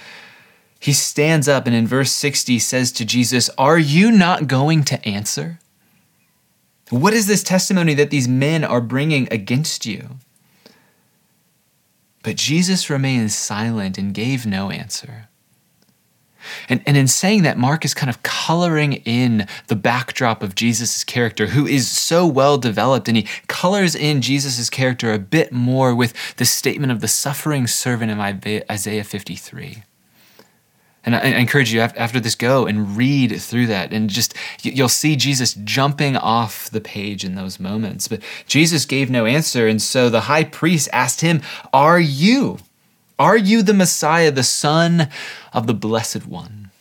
he 0.80 0.94
stands 0.94 1.48
up 1.48 1.68
and 1.68 1.76
in 1.76 1.86
verse 1.86 2.12
60 2.12 2.58
says 2.60 2.92
to 2.94 3.06
Jesus, 3.06 3.50
Are 3.58 3.78
you 3.78 4.12
not 4.12 4.48
going 4.48 4.84
to 4.86 5.08
answer? 5.08 5.60
What 6.90 7.14
is 7.14 7.28
this 7.28 7.44
testimony 7.44 7.94
that 7.94 8.10
these 8.10 8.28
men 8.28 8.64
are 8.64 8.82
bringing 8.82 9.32
against 9.32 9.86
you? 9.86 10.18
But 12.24 12.36
Jesus 12.36 12.90
remained 12.90 13.32
silent 13.32 13.98
and 13.98 14.14
gave 14.14 14.46
no 14.46 14.72
answer. 14.72 15.30
And, 16.70 16.82
and 16.86 16.98
in 16.98 17.08
saying 17.08 17.44
that, 17.44 17.58
Mark 17.58 17.86
is 17.86 17.94
kind 17.94 18.10
of 18.10 18.22
coloring 18.24 18.94
in 19.06 19.48
the 19.68 19.76
backdrop 19.76 20.44
of 20.44 20.56
Jesus' 20.56 21.04
character, 21.04 21.48
who 21.48 21.66
is 21.66 21.90
so 21.90 22.26
well 22.26 22.58
developed, 22.58 23.08
and 23.08 23.18
he 23.18 23.28
colors 23.48 23.96
in 23.96 24.22
Jesus' 24.22 24.70
character 24.70 25.14
a 25.14 25.20
bit 25.20 25.52
more 25.52 25.94
with 25.96 26.14
the 26.38 26.46
statement 26.46 26.92
of 26.92 27.02
the 27.02 27.08
suffering 27.08 27.68
servant 27.68 28.12
in 28.12 28.20
Isaiah 28.70 29.04
53. 29.04 29.84
And 31.04 31.16
I 31.16 31.22
encourage 31.22 31.74
you 31.74 31.80
after 31.82 32.20
this, 32.20 32.36
go 32.36 32.68
and 32.68 32.96
read 32.96 33.42
through 33.42 33.68
that, 33.68 33.92
and 33.92 34.08
just 34.08 34.36
you'll 34.62 34.88
see 34.88 35.16
Jesus 35.16 35.56
jumping 35.64 36.16
off 36.16 36.70
the 36.70 36.82
page 36.82 37.26
in 37.26 37.34
those 37.34 37.60
moments. 37.60 38.08
But 38.08 38.22
Jesus 38.46 38.86
gave 38.86 39.10
no 39.10 39.26
answer, 39.26 39.68
and 39.68 39.82
so 39.82 40.10
the 40.10 40.22
high 40.22 40.44
priest 40.44 40.90
asked 40.94 41.22
him, 41.22 41.42
Are 41.74 42.00
you? 42.00 42.60
Are 43.22 43.38
you 43.38 43.62
the 43.62 43.76
Messiah, 43.76 44.32
the 44.32 44.42
Son 44.42 45.08
of 45.54 45.68
the 45.68 45.76
Blessed 45.76 46.26
One? 46.26 46.72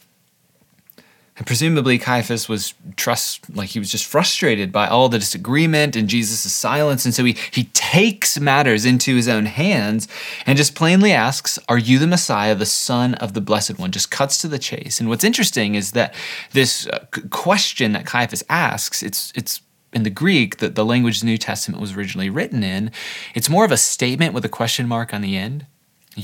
And 1.36 1.46
presumably 1.46 1.98
Caiaphas 1.98 2.48
was 2.48 2.72
trust 2.96 3.54
like 3.54 3.68
he 3.68 3.78
was 3.78 3.90
just 3.90 4.06
frustrated 4.06 4.72
by 4.72 4.86
all 4.86 5.10
the 5.10 5.18
disagreement 5.18 5.96
and 5.96 6.08
Jesus' 6.08 6.50
silence. 6.50 7.04
And 7.04 7.12
so 7.12 7.26
he, 7.26 7.36
he 7.50 7.64
takes 7.74 8.40
matters 8.40 8.86
into 8.86 9.16
his 9.16 9.28
own 9.28 9.44
hands 9.44 10.08
and 10.46 10.56
just 10.56 10.74
plainly 10.74 11.12
asks, 11.12 11.58
Are 11.68 11.76
you 11.76 11.98
the 11.98 12.06
Messiah, 12.06 12.54
the 12.54 12.64
Son 12.64 13.16
of 13.16 13.34
the 13.34 13.42
Blessed 13.42 13.78
One? 13.78 13.92
Just 13.92 14.10
cuts 14.10 14.38
to 14.38 14.48
the 14.48 14.58
chase. 14.58 14.98
And 14.98 15.10
what's 15.10 15.24
interesting 15.24 15.74
is 15.74 15.92
that 15.92 16.14
this 16.52 16.86
uh, 16.86 17.04
question 17.28 17.92
that 17.92 18.06
Caiaphas 18.06 18.44
asks, 18.48 19.02
it's 19.02 19.30
it's 19.36 19.60
in 19.92 20.04
the 20.04 20.10
Greek, 20.10 20.56
that 20.56 20.74
the 20.74 20.86
language 20.86 21.20
the 21.20 21.26
New 21.26 21.36
Testament 21.36 21.82
was 21.82 21.94
originally 21.94 22.30
written 22.30 22.64
in, 22.64 22.92
it's 23.34 23.50
more 23.50 23.66
of 23.66 23.72
a 23.72 23.76
statement 23.76 24.32
with 24.32 24.46
a 24.46 24.48
question 24.48 24.88
mark 24.88 25.12
on 25.12 25.20
the 25.20 25.36
end. 25.36 25.66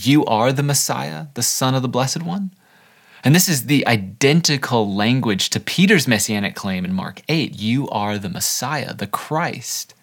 You 0.04 0.24
are 0.26 0.52
the 0.52 0.62
Messiah, 0.62 1.26
the 1.34 1.42
Son 1.42 1.74
of 1.74 1.82
the 1.82 1.88
Blessed 1.88 2.22
One? 2.22 2.52
And 3.24 3.34
this 3.34 3.48
is 3.48 3.66
the 3.66 3.86
identical 3.88 4.94
language 4.94 5.50
to 5.50 5.60
Peter's 5.60 6.06
messianic 6.06 6.54
claim 6.54 6.84
in 6.84 6.92
Mark 6.92 7.22
8 7.28 7.58
You 7.58 7.88
are 7.88 8.18
the 8.18 8.28
Messiah, 8.28 8.94
the 8.94 9.06
Christ. 9.06 9.94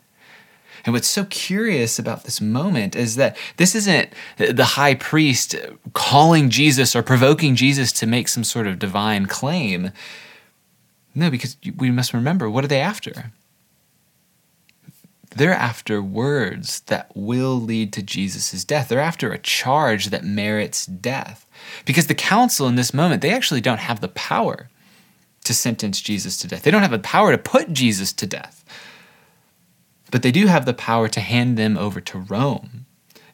And 0.85 0.93
what's 0.93 1.07
so 1.07 1.23
curious 1.25 1.97
about 1.97 2.25
this 2.25 2.41
moment 2.41 2.95
is 2.95 3.15
that 3.15 3.37
this 3.55 3.75
isn't 3.75 4.09
the 4.37 4.65
high 4.65 4.95
priest 4.95 5.55
calling 5.93 6.49
Jesus 6.49 6.95
or 6.95 7.03
provoking 7.03 7.55
Jesus 7.55 7.93
to 7.93 8.05
make 8.05 8.27
some 8.27 8.43
sort 8.43 8.67
of 8.67 8.79
divine 8.79 9.27
claim. 9.27 9.91
No, 11.15 11.29
because 11.29 11.55
we 11.77 11.89
must 11.91 12.13
remember 12.13 12.49
what 12.49 12.65
are 12.65 12.67
they 12.67 12.81
after? 12.81 13.31
They're 15.35 15.53
after 15.53 16.01
words 16.01 16.81
that 16.81 17.11
will 17.15 17.59
lead 17.59 17.91
to 17.93 18.03
Jesus' 18.03 18.63
death. 18.63 18.89
They're 18.89 18.99
after 18.99 19.31
a 19.31 19.39
charge 19.39 20.07
that 20.07 20.23
merits 20.23 20.85
death. 20.85 21.47
Because 21.85 22.07
the 22.07 22.15
council 22.15 22.67
in 22.67 22.75
this 22.75 22.93
moment, 22.93 23.21
they 23.21 23.31
actually 23.31 23.61
don't 23.61 23.79
have 23.79 24.01
the 24.01 24.09
power 24.09 24.69
to 25.45 25.53
sentence 25.53 26.01
Jesus 26.01 26.37
to 26.37 26.47
death. 26.47 26.63
They 26.63 26.71
don't 26.71 26.83
have 26.83 26.91
the 26.91 26.99
power 26.99 27.31
to 27.31 27.37
put 27.37 27.73
Jesus 27.73 28.13
to 28.13 28.27
death. 28.27 28.63
But 30.11 30.21
they 30.21 30.31
do 30.31 30.47
have 30.47 30.65
the 30.65 30.73
power 30.73 31.07
to 31.07 31.19
hand 31.19 31.57
them 31.57 31.77
over 31.77 31.99
to 31.99 32.19
Rome. 32.19 32.85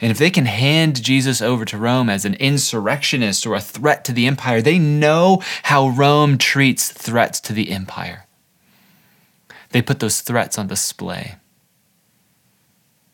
And 0.02 0.12
if 0.12 0.18
they 0.18 0.30
can 0.30 0.46
hand 0.46 1.04
Jesus 1.04 1.42
over 1.42 1.66
to 1.66 1.78
Rome 1.78 2.10
as 2.10 2.24
an 2.24 2.36
insurrectionist 2.36 3.46
or 3.46 3.56
a 3.56 3.62
threat 3.62 4.06
to 4.06 4.14
the 4.14 4.28
empire, 4.28 4.62
they 4.62 4.80
know 4.80 5.42
how 5.64 5.90
Rome 5.90 6.38
treats 6.38 6.90
threats 6.90 7.42
to 7.42 7.54
the 7.54 7.72
empire. 7.72 8.26
They 9.72 9.82
put 9.82 10.00
those 10.00 10.22
threats 10.22 10.58
on 10.58 10.68
display 10.68 11.36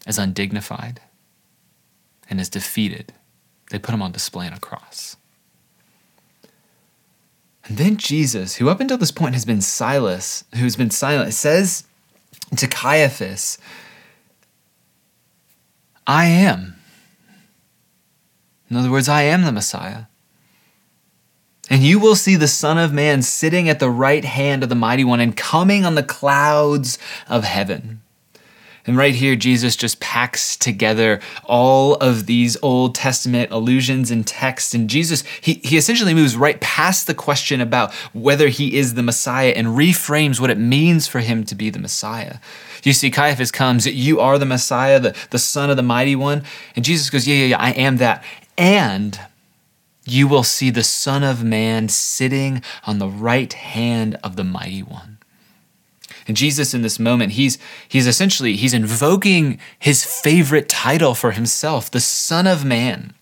as 0.06 0.18
undignified 0.18 1.02
and 2.30 2.40
as 2.40 2.50
defeated. 2.50 3.14
They 3.72 3.80
put 3.80 3.94
him 3.94 4.02
on 4.02 4.12
display 4.12 4.48
on 4.48 4.54
a 4.54 4.60
cross. 4.60 5.18
And 7.66 7.78
then 7.78 7.98
Jesus, 7.98 8.56
who 8.56 8.70
up 8.70 8.80
until 8.80 8.98
this 8.98 9.12
point 9.12 9.34
has 9.34 9.46
been 9.46 9.62
Silas, 9.62 10.44
who's 10.56 10.76
been 10.76 10.92
silent, 10.92 11.34
says 11.34 11.86
to 12.56 12.68
Caiaphas, 12.68 13.58
I 16.06 16.26
am. 16.26 16.76
In 18.70 18.78
other 18.78 18.92
words, 18.92 19.10
I 19.10 19.24
am 19.24 19.44
the 19.44 19.52
Messiah. 19.52 20.04
And 21.70 21.82
you 21.82 22.00
will 22.00 22.16
see 22.16 22.36
the 22.36 22.48
Son 22.48 22.78
of 22.78 22.94
Man 22.94 23.24
sitting 23.24 23.68
at 23.68 23.80
the 23.80 23.90
right 23.90 24.24
hand 24.24 24.62
of 24.62 24.70
the 24.70 24.76
Mighty 24.76 25.04
One 25.04 25.20
and 25.20 25.36
coming 25.36 25.84
on 25.84 25.96
the 25.96 26.04
clouds 26.04 27.00
of 27.28 27.44
heaven. 27.44 28.02
And 28.88 28.98
right 28.98 29.16
here, 29.16 29.36
Jesus 29.36 29.76
just 29.76 30.00
packs 30.00 30.56
together 30.56 31.20
all 31.44 31.96
of 31.96 32.28
these 32.28 32.56
Old 32.62 32.94
Testament 32.94 33.52
allusions 33.52 34.12
and 34.12 34.26
texts. 34.28 34.76
And 34.76 34.88
Jesus, 34.90 35.24
he, 35.42 35.56
he 35.64 35.78
essentially 35.78 36.14
moves 36.14 36.36
right 36.36 36.60
past 36.62 37.08
the 37.08 37.16
question 37.16 37.62
about 37.62 37.94
whether 38.14 38.48
he 38.48 38.78
is 38.78 38.94
the 38.94 39.02
Messiah 39.02 39.54
and 39.56 39.70
reframes 39.70 40.40
what 40.40 40.52
it 40.52 40.60
means 40.60 41.08
for 41.08 41.20
him 41.20 41.44
to 41.46 41.56
be 41.56 41.72
the 41.72 41.80
Messiah. 41.80 42.38
You 42.84 42.94
see, 42.94 43.10
Caiaphas 43.10 43.52
comes, 43.52 43.88
You 43.88 44.20
are 44.20 44.38
the 44.38 44.46
Messiah, 44.46 45.00
the, 45.00 45.16
the 45.32 45.40
Son 45.40 45.72
of 45.72 45.78
the 45.78 45.84
Mighty 45.84 46.16
One. 46.16 46.44
And 46.76 46.86
Jesus 46.86 47.10
goes, 47.10 47.28
Yeah, 47.28 47.36
yeah, 47.38 47.46
yeah, 47.46 47.60
I 47.60 47.72
am 47.72 47.98
that. 47.98 48.24
And 48.56 49.20
you 50.06 50.28
will 50.28 50.44
see 50.44 50.70
the 50.70 50.84
Son 50.84 51.24
of 51.24 51.44
Man 51.44 51.90
sitting 51.90 52.62
on 52.86 53.00
the 53.00 53.10
right 53.10 53.52
hand 53.52 54.20
of 54.24 54.36
the 54.36 54.44
Mighty 54.44 54.84
One. 54.84 55.15
And 56.28 56.36
Jesus 56.36 56.74
in 56.74 56.82
this 56.82 57.00
moment, 57.00 57.34
he's 57.34 57.58
he's 57.88 58.08
essentially 58.08 58.56
he's 58.56 58.74
invoking 58.74 59.60
his 59.78 60.04
favorite 60.04 60.68
title 60.68 61.14
for 61.16 61.32
himself, 61.32 61.92
the 61.92 62.00
Son 62.00 62.48
of 62.48 62.66
Man. 62.66 63.14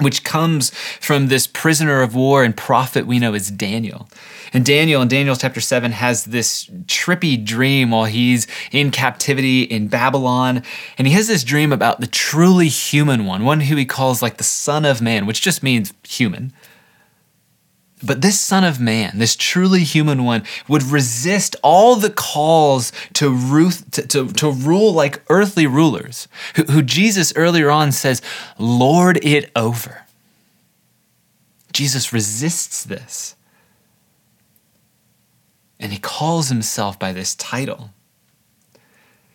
which 0.00 0.24
comes 0.24 0.70
from 1.00 1.28
this 1.28 1.46
prisoner 1.46 2.02
of 2.02 2.14
war 2.14 2.44
and 2.44 2.56
prophet 2.56 3.06
we 3.06 3.18
know 3.18 3.34
as 3.34 3.50
Daniel. 3.50 4.08
And 4.52 4.64
Daniel 4.64 5.02
in 5.02 5.08
Daniel 5.08 5.36
chapter 5.36 5.60
7 5.60 5.92
has 5.92 6.26
this 6.26 6.66
trippy 6.86 7.42
dream 7.42 7.90
while 7.90 8.04
he's 8.04 8.46
in 8.72 8.90
captivity 8.90 9.62
in 9.62 9.88
Babylon. 9.88 10.62
And 10.98 11.06
he 11.06 11.14
has 11.14 11.28
this 11.28 11.44
dream 11.44 11.72
about 11.72 12.00
the 12.00 12.06
truly 12.06 12.68
human 12.68 13.26
one, 13.26 13.44
one 13.44 13.60
who 13.60 13.76
he 13.76 13.84
calls 13.84 14.22
like 14.22 14.36
the 14.36 14.44
Son 14.44 14.84
of 14.84 15.00
Man, 15.00 15.26
which 15.26 15.40
just 15.40 15.62
means 15.62 15.92
human. 16.06 16.52
But 18.02 18.20
this 18.20 18.38
Son 18.38 18.62
of 18.62 18.78
Man, 18.78 19.18
this 19.18 19.34
truly 19.36 19.82
human 19.82 20.24
one, 20.24 20.44
would 20.68 20.82
resist 20.82 21.56
all 21.62 21.96
the 21.96 22.10
calls 22.10 22.92
to, 23.14 23.30
ruth, 23.30 23.90
to, 23.92 24.06
to, 24.06 24.28
to 24.34 24.50
rule 24.50 24.92
like 24.92 25.22
earthly 25.30 25.66
rulers, 25.66 26.28
who, 26.56 26.64
who 26.64 26.82
Jesus 26.82 27.32
earlier 27.36 27.70
on 27.70 27.92
says, 27.92 28.20
Lord 28.58 29.24
it 29.24 29.50
over. 29.56 30.04
Jesus 31.72 32.12
resists 32.12 32.84
this. 32.84 33.34
And 35.80 35.92
he 35.92 35.98
calls 35.98 36.48
himself 36.48 36.98
by 36.98 37.12
this 37.12 37.34
title. 37.34 37.90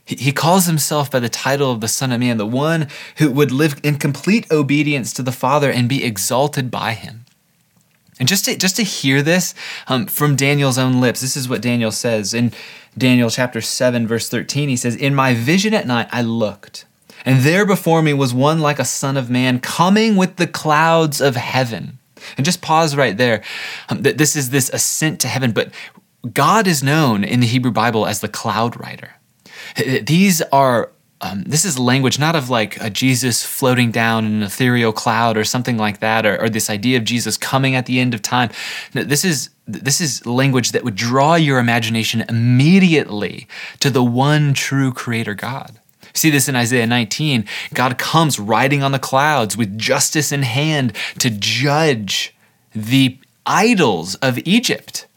He 0.06 0.32
calls 0.32 0.65
himself 0.65 1.10
by 1.10 1.20
the 1.20 1.30
title 1.30 1.72
of 1.72 1.80
the 1.80 1.88
Son 1.88 2.12
of 2.12 2.20
Man, 2.20 2.38
the 2.38 2.46
one 2.46 2.89
who 3.18 3.32
would 3.32 3.51
live 3.51 3.80
in 3.84 3.98
complete 3.98 4.51
obedience 4.51 5.13
to 5.13 5.24
the 5.24 5.32
Father 5.32 5.72
and 5.72 5.88
be 5.88 6.03
exalted 6.03 6.70
by 6.70 6.94
him. 6.94 7.21
And 8.22 8.28
just 8.28 8.46
to, 8.46 8.56
just 8.56 8.75
to 8.75 8.84
hear 8.84 9.24
this 9.24 9.56
um, 9.88 10.06
from 10.06 10.36
Daniel's 10.36 10.78
own 10.78 11.01
lips, 11.01 11.22
this 11.22 11.36
is 11.36 11.50
what 11.50 11.60
Daniel 11.60 11.92
says 11.92 12.36
in 12.36 12.54
Daniel 12.96 13.32
chapter 13.32 13.62
7, 13.62 14.08
verse 14.08 14.30
13. 14.30 14.70
He 14.70 14.75
says, 14.75 14.96
In 14.96 15.16
my 15.16 15.34
vision 15.34 15.74
at 15.74 15.88
night 15.88 16.08
I 16.12 16.22
looked, 16.22 16.86
and 17.25 17.40
there 17.42 17.66
before 17.66 18.04
me 18.04 18.13
was 18.13 18.32
one 18.32 18.60
like 18.60 18.78
a 18.78 18.86
son 18.86 19.18
of 19.18 19.32
man 19.32 19.60
coming 19.60 20.18
with 20.18 20.36
the 20.36 20.46
clouds 20.46 21.20
of 21.20 21.36
heaven. 21.36 21.98
And 22.38 22.46
just 22.46 22.62
pause 22.62 22.96
right 22.96 23.18
there. 23.18 23.42
Um, 23.90 24.04
this 24.04 24.36
is 24.36 24.51
this 24.51 24.70
ascent 24.70 25.20
to 25.22 25.28
heaven, 25.28 25.51
but 25.51 25.72
God 26.32 26.68
is 26.68 26.84
known 26.84 27.24
in 27.24 27.40
the 27.40 27.48
Hebrew 27.48 27.72
Bible 27.72 28.06
as 28.06 28.22
the 28.22 28.28
cloud 28.28 28.80
rider. 28.80 29.16
These 30.04 30.44
are 30.51 30.92
um, 31.22 31.44
this 31.44 31.66
is 31.66 31.78
language 31.78 32.18
not 32.18 32.36
of 32.36 32.50
like 32.50 32.82
a 32.82 32.90
Jesus 32.90 33.46
floating 33.46 33.92
down 33.92 34.25
in 34.25 34.34
an 34.34 34.44
ethereal 34.44 34.92
cloud 34.92 35.38
or 35.38 35.44
something 35.44 35.78
like 35.78 36.00
that, 36.00 36.25
or, 36.25 36.42
or 36.42 36.50
this 36.50 36.70
idea 36.70 36.98
of 36.98 37.04
Jesus 37.04 37.38
coming 37.38 37.75
at 37.75 37.86
the 37.86 38.00
end 38.00 38.13
of 38.13 38.22
time. 38.22 38.50
No, 38.94 39.04
this 39.04 39.24
is 39.24 39.51
this 39.68 40.01
is 40.01 40.25
language 40.25 40.72
that 40.72 40.84
would 40.84 40.96
draw 40.96 41.36
your 41.36 41.60
imagination 41.60 42.25
immediately 42.28 43.48
to 43.80 43.90
the 43.90 44.04
one 44.04 44.54
true 44.54 44.92
Creator 44.92 45.36
God. 45.36 45.80
See 46.13 46.30
this 46.30 46.50
in 46.50 46.56
Isaiah 46.56 46.88
19. 46.88 47.46
God 47.74 47.98
comes 47.98 48.40
riding 48.40 48.84
on 48.84 48.92
the 48.92 49.00
clouds 49.00 49.56
with 49.56 49.78
justice 49.78 50.32
in 50.32 50.42
hand 50.42 50.94
to 51.20 51.30
judge 51.30 52.36
the 52.75 53.18
idols 53.46 54.16
of 54.16 54.40
Egypt. 54.40 55.08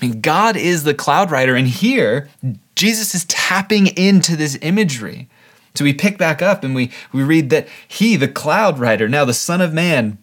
I 0.00 0.06
mean, 0.06 0.20
God 0.20 0.56
is 0.56 0.84
the 0.84 0.94
cloud 0.94 1.30
rider, 1.30 1.54
and 1.54 1.68
here 1.68 2.28
Jesus 2.74 3.14
is 3.14 3.24
tapping 3.26 3.88
into 3.88 4.36
this 4.36 4.56
imagery. 4.62 5.28
So 5.74 5.84
we 5.84 5.94
pick 5.94 6.18
back 6.18 6.42
up 6.42 6.64
and 6.64 6.74
we, 6.74 6.90
we 7.12 7.22
read 7.22 7.50
that 7.50 7.68
he, 7.88 8.16
the 8.16 8.28
cloud 8.28 8.78
rider, 8.78 9.08
now 9.08 9.24
the 9.24 9.34
Son 9.34 9.60
of 9.60 9.72
Man, 9.72 10.18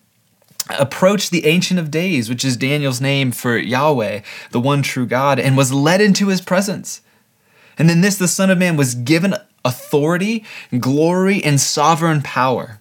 approached 0.77 1.31
the 1.31 1.45
Ancient 1.47 1.79
of 1.79 1.89
Days, 1.89 2.29
which 2.29 2.45
is 2.45 2.57
Daniel's 2.57 3.01
name 3.01 3.31
for 3.31 3.57
Yahweh, 3.57 4.21
the 4.51 4.59
one 4.59 4.83
true 4.83 5.07
God, 5.07 5.39
and 5.39 5.57
was 5.57 5.73
led 5.73 6.01
into 6.01 6.27
his 6.27 6.41
presence. 6.41 7.01
And 7.77 7.89
then 7.89 8.01
this, 8.01 8.17
the 8.17 8.27
Son 8.27 8.49
of 8.49 8.57
Man, 8.57 8.77
was 8.77 8.93
given 8.93 9.35
authority, 9.65 10.45
glory, 10.77 11.43
and 11.43 11.59
sovereign 11.59 12.21
power. 12.21 12.79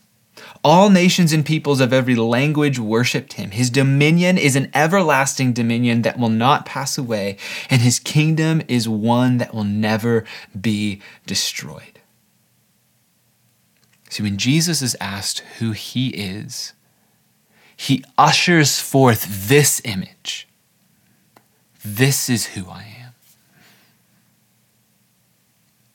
All 0.65 0.91
nations 0.91 1.33
and 1.33 1.47
peoples 1.47 1.81
of 1.81 1.93
every 1.93 2.17
language 2.17 2.79
worshiped 2.79 3.35
him. 3.35 3.53
His 3.53 3.71
dominion 3.71 4.37
is 4.37 4.57
an 4.57 4.71
everlasting 4.75 5.53
dominion 5.53 6.03
that 6.03 6.19
will 6.19 6.29
not 6.29 6.67
pass 6.67 6.99
away, 6.99 7.39
and 7.71 7.81
his 7.81 7.99
kingdom 7.99 8.61
is 8.69 8.89
one 8.89 9.39
that 9.39 9.55
will 9.55 9.65
never 9.65 10.25
be 10.61 11.01
destroyed. 11.27 11.98
See, 14.11 14.23
when 14.23 14.39
Jesus 14.39 14.81
is 14.83 14.97
asked 15.01 15.41
who 15.59 15.73
he 15.73 16.09
is, 16.09 16.73
he 17.77 18.05
ushers 18.17 18.81
forth 18.81 19.49
this 19.49 19.81
image. 19.85 20.49
This 21.85 22.29
is 22.29 22.47
who 22.47 22.69
I 22.69 22.83
am. 22.83 23.13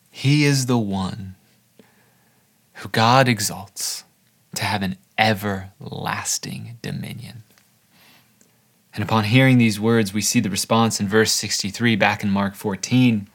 He 0.10 0.46
is 0.46 0.68
the 0.68 0.78
one 0.78 1.36
who 2.76 2.90
God 2.90 3.28
exalts 3.28 4.04
to 4.56 4.64
have 4.64 4.82
an 4.82 4.98
everlasting 5.18 6.78
dominion. 6.82 7.44
And 8.94 9.04
upon 9.04 9.26
hearing 9.26 9.58
these 9.58 9.80
words, 9.80 10.14
we 10.14 10.22
see 10.22 10.40
the 10.40 10.50
response 10.50 11.00
in 11.00 11.08
verse 11.08 11.32
63 11.32 11.96
back 11.96 12.24
in 12.24 12.30
Mark 12.30 12.54
14. 12.56 13.28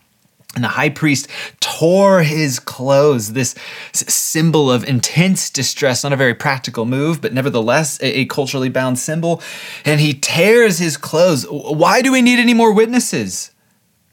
And 0.54 0.64
the 0.64 0.68
high 0.68 0.88
priest 0.88 1.28
tore 1.61 2.22
his 2.22 2.58
clothes, 2.58 3.34
this 3.34 3.54
symbol 3.92 4.70
of 4.70 4.82
intense 4.88 5.50
distress, 5.50 6.02
not 6.02 6.12
a 6.12 6.16
very 6.16 6.34
practical 6.34 6.87
move, 6.87 7.20
but 7.20 7.34
nevertheless 7.34 7.98
a, 8.00 8.24
culturally 8.24 8.70
bound 8.70 8.98
symbol. 8.98 9.42
And 9.84 10.00
he 10.00 10.14
tears 10.14 10.78
his 10.78 10.96
clothes. 10.96 11.44
Why 11.48 12.00
do 12.00 12.11
we 12.11 12.22
need 12.22 12.38
any 12.38 12.54
more 12.54 12.72
witnesses? 12.72 13.50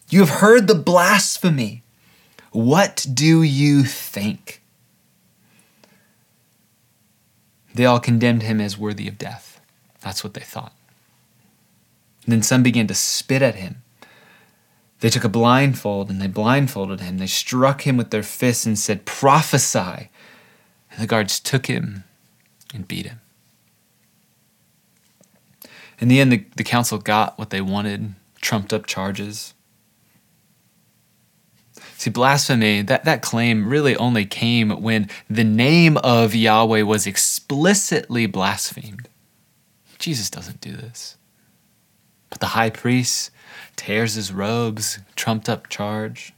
You 0.09 0.19
have 0.19 0.41
heard 0.41 0.67
the 0.67 0.75
blasphemy. 0.75 1.83
What 2.51 3.07
do 3.11 3.41
you 3.41 3.83
think? 3.83 4.61
They 7.73 7.85
all 7.85 7.99
condemned 7.99 8.43
him 8.43 8.61
as 8.61 8.77
worthy 8.77 9.07
of 9.07 9.17
death. 9.17 9.59
That's 10.01 10.23
what 10.23 10.33
they 10.33 10.41
thought. 10.41 10.73
And 12.25 12.33
then 12.33 12.43
some 12.43 12.61
began 12.61 12.87
to 12.87 12.93
spit 12.93 13.41
at 13.41 13.55
him. 13.55 13.81
They 15.05 15.11
took 15.11 15.23
a 15.23 15.29
blindfold 15.29 16.09
and 16.09 16.19
they 16.19 16.25
blindfolded 16.25 16.99
him. 16.99 17.19
They 17.19 17.27
struck 17.27 17.85
him 17.85 17.95
with 17.95 18.09
their 18.09 18.23
fists 18.23 18.65
and 18.65 18.75
said, 18.75 19.05
Prophesy. 19.05 20.09
And 20.89 20.99
the 20.99 21.05
guards 21.05 21.39
took 21.39 21.67
him 21.67 22.05
and 22.73 22.87
beat 22.87 23.05
him. 23.05 23.21
In 25.99 26.07
the 26.07 26.19
end, 26.19 26.31
the, 26.31 26.43
the 26.55 26.63
council 26.63 26.97
got 26.97 27.37
what 27.37 27.51
they 27.51 27.61
wanted 27.61 28.15
trumped 28.41 28.73
up 28.73 28.87
charges. 28.87 29.53
See, 31.97 32.09
blasphemy, 32.09 32.81
that, 32.81 33.05
that 33.05 33.21
claim 33.21 33.69
really 33.69 33.95
only 33.97 34.25
came 34.25 34.71
when 34.81 35.07
the 35.29 35.43
name 35.43 35.97
of 35.97 36.33
Yahweh 36.33 36.81
was 36.81 37.05
explicitly 37.05 38.25
blasphemed. 38.25 39.07
Jesus 39.99 40.31
doesn't 40.31 40.61
do 40.61 40.75
this. 40.75 41.15
But 42.29 42.39
the 42.39 42.47
high 42.47 42.69
priest 42.69 43.31
tears 43.75 44.15
his 44.15 44.31
robes, 44.31 44.99
trumped 45.15 45.49
up 45.49 45.69
charge. 45.69 46.33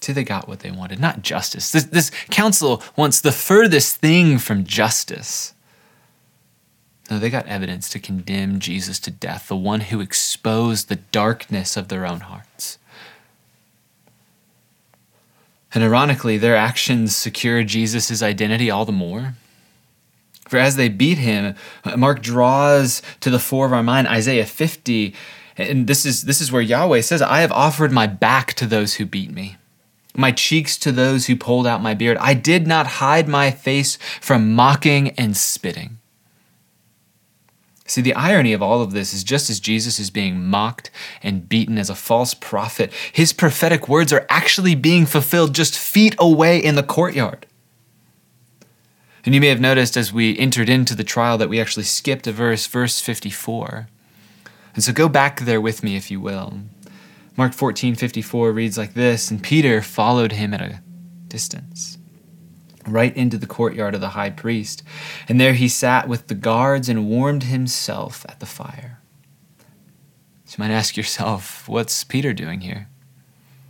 See, 0.00 0.12
they 0.12 0.24
got 0.24 0.48
what 0.48 0.60
they 0.60 0.70
wanted, 0.70 1.00
not 1.00 1.22
justice. 1.22 1.72
This, 1.72 1.84
this 1.84 2.10
council 2.30 2.82
wants 2.96 3.20
the 3.20 3.32
furthest 3.32 3.96
thing 3.96 4.38
from 4.38 4.64
justice. 4.64 5.54
No, 7.10 7.18
they 7.18 7.30
got 7.30 7.46
evidence 7.46 7.88
to 7.90 7.98
condemn 7.98 8.60
Jesus 8.60 8.98
to 9.00 9.10
death, 9.10 9.48
the 9.48 9.56
one 9.56 9.80
who 9.80 10.00
exposed 10.00 10.88
the 10.88 10.96
darkness 10.96 11.76
of 11.76 11.88
their 11.88 12.06
own 12.06 12.20
hearts. 12.20 12.78
And 15.74 15.82
ironically, 15.82 16.38
their 16.38 16.56
actions 16.56 17.16
secure 17.16 17.62
Jesus' 17.62 18.22
identity 18.22 18.70
all 18.70 18.84
the 18.84 18.92
more. 18.92 19.34
For 20.48 20.56
as 20.56 20.76
they 20.76 20.88
beat 20.88 21.18
him, 21.18 21.54
Mark 21.96 22.22
draws 22.22 23.02
to 23.20 23.30
the 23.30 23.38
fore 23.38 23.66
of 23.66 23.72
our 23.72 23.82
mind 23.82 24.08
Isaiah 24.08 24.46
50, 24.46 25.14
and 25.56 25.86
this 25.86 26.06
is, 26.06 26.22
this 26.22 26.40
is 26.40 26.50
where 26.50 26.62
Yahweh 26.62 27.02
says, 27.02 27.20
I 27.20 27.40
have 27.40 27.52
offered 27.52 27.92
my 27.92 28.06
back 28.06 28.54
to 28.54 28.66
those 28.66 28.94
who 28.94 29.06
beat 29.06 29.30
me, 29.30 29.56
my 30.14 30.32
cheeks 30.32 30.78
to 30.78 30.90
those 30.90 31.26
who 31.26 31.36
pulled 31.36 31.66
out 31.66 31.82
my 31.82 31.94
beard. 31.94 32.16
I 32.18 32.34
did 32.34 32.66
not 32.66 32.86
hide 32.86 33.28
my 33.28 33.50
face 33.50 33.98
from 34.20 34.54
mocking 34.54 35.10
and 35.10 35.36
spitting. 35.36 35.98
See, 37.88 38.02
the 38.02 38.14
irony 38.14 38.52
of 38.52 38.62
all 38.62 38.82
of 38.82 38.92
this 38.92 39.14
is 39.14 39.24
just 39.24 39.48
as 39.48 39.60
Jesus 39.60 39.98
is 39.98 40.10
being 40.10 40.44
mocked 40.44 40.90
and 41.22 41.48
beaten 41.48 41.78
as 41.78 41.88
a 41.88 41.94
false 41.94 42.34
prophet, 42.34 42.92
his 43.12 43.32
prophetic 43.32 43.88
words 43.88 44.12
are 44.12 44.26
actually 44.28 44.74
being 44.74 45.06
fulfilled 45.06 45.54
just 45.54 45.78
feet 45.78 46.14
away 46.18 46.58
in 46.58 46.74
the 46.74 46.82
courtyard. 46.82 47.46
And 49.24 49.34
you 49.34 49.40
may 49.40 49.48
have 49.48 49.60
noticed 49.60 49.96
as 49.96 50.12
we 50.12 50.38
entered 50.38 50.68
into 50.68 50.94
the 50.94 51.04
trial 51.04 51.38
that 51.38 51.48
we 51.48 51.60
actually 51.60 51.84
skipped 51.84 52.26
a 52.26 52.32
verse, 52.32 52.66
verse 52.66 53.00
54. 53.00 53.88
And 54.74 54.84
so 54.84 54.92
go 54.92 55.08
back 55.08 55.40
there 55.40 55.60
with 55.60 55.82
me, 55.82 55.96
if 55.96 56.10
you 56.10 56.20
will. 56.20 56.60
Mark 57.36 57.52
14 57.52 57.94
54 57.94 58.52
reads 58.52 58.78
like 58.78 58.94
this 58.94 59.30
And 59.30 59.42
Peter 59.42 59.82
followed 59.82 60.32
him 60.32 60.54
at 60.54 60.60
a 60.60 60.80
distance 61.28 61.98
right 62.92 63.16
into 63.16 63.38
the 63.38 63.46
courtyard 63.46 63.94
of 63.94 64.00
the 64.00 64.10
high 64.10 64.30
priest. 64.30 64.82
And 65.28 65.40
there 65.40 65.52
he 65.52 65.68
sat 65.68 66.08
with 66.08 66.28
the 66.28 66.34
guards 66.34 66.88
and 66.88 67.08
warmed 67.08 67.44
himself 67.44 68.24
at 68.28 68.40
the 68.40 68.46
fire. 68.46 69.00
So 70.44 70.56
you 70.56 70.64
might 70.64 70.74
ask 70.74 70.96
yourself, 70.96 71.68
what's 71.68 72.04
Peter 72.04 72.32
doing 72.32 72.62
here? 72.62 72.88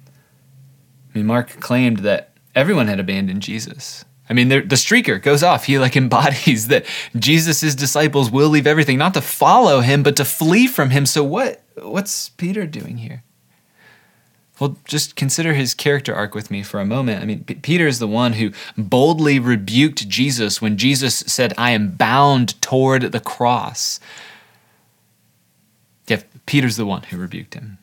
I 0.06 1.18
mean, 1.18 1.26
Mark 1.26 1.60
claimed 1.60 1.98
that 1.98 2.34
everyone 2.54 2.86
had 2.86 3.00
abandoned 3.00 3.42
Jesus. 3.42 4.04
I 4.30 4.34
mean, 4.34 4.48
the 4.48 4.60
streaker 4.60 5.20
goes 5.20 5.42
off. 5.42 5.64
He 5.64 5.78
like 5.78 5.96
embodies 5.96 6.68
that 6.68 6.84
Jesus' 7.16 7.74
disciples 7.74 8.30
will 8.30 8.48
leave 8.48 8.66
everything, 8.66 8.98
not 8.98 9.14
to 9.14 9.20
follow 9.20 9.80
him, 9.80 10.02
but 10.02 10.16
to 10.16 10.24
flee 10.24 10.66
from 10.66 10.90
him. 10.90 11.06
So 11.06 11.24
what? 11.24 11.62
What's 11.80 12.30
Peter 12.30 12.66
doing 12.66 12.98
here? 12.98 13.22
Well, 14.58 14.76
just 14.84 15.14
consider 15.14 15.54
his 15.54 15.72
character 15.72 16.14
arc 16.14 16.34
with 16.34 16.50
me 16.50 16.62
for 16.62 16.80
a 16.80 16.86
moment. 16.86 17.22
I 17.22 17.26
mean, 17.26 17.44
P- 17.44 17.54
Peter 17.54 17.86
is 17.86 18.00
the 18.00 18.08
one 18.08 18.32
who 18.32 18.50
boldly 18.76 19.38
rebuked 19.38 20.08
Jesus 20.08 20.60
when 20.60 20.76
Jesus 20.76 21.18
said, 21.18 21.54
I 21.56 21.70
am 21.70 21.92
bound 21.92 22.60
toward 22.60 23.02
the 23.12 23.20
cross. 23.20 24.00
Yeah, 26.08 26.22
Peter's 26.46 26.76
the 26.76 26.86
one 26.86 27.04
who 27.04 27.18
rebuked 27.18 27.54
him. 27.54 27.78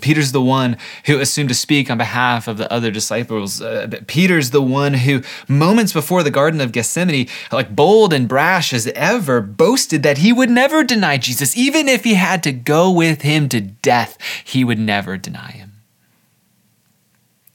Peter's 0.00 0.32
the 0.32 0.42
one 0.42 0.76
who 1.06 1.20
assumed 1.20 1.48
to 1.48 1.54
speak 1.54 1.88
on 1.88 1.98
behalf 1.98 2.48
of 2.48 2.58
the 2.58 2.70
other 2.72 2.90
disciples. 2.90 3.62
Uh, 3.62 3.88
Peter's 4.06 4.50
the 4.50 4.62
one 4.62 4.94
who, 4.94 5.22
moments 5.46 5.92
before 5.92 6.22
the 6.24 6.32
Garden 6.32 6.60
of 6.60 6.72
Gethsemane, 6.72 7.28
like 7.52 7.76
bold 7.76 8.12
and 8.12 8.28
brash 8.28 8.72
as 8.72 8.88
ever, 8.88 9.40
boasted 9.40 10.02
that 10.02 10.18
he 10.18 10.32
would 10.32 10.50
never 10.50 10.82
deny 10.82 11.16
Jesus. 11.16 11.56
Even 11.56 11.88
if 11.88 12.02
he 12.02 12.14
had 12.14 12.42
to 12.42 12.52
go 12.52 12.90
with 12.90 13.22
him 13.22 13.48
to 13.50 13.60
death, 13.60 14.18
he 14.44 14.64
would 14.64 14.80
never 14.80 15.16
deny 15.16 15.52
him. 15.52 15.72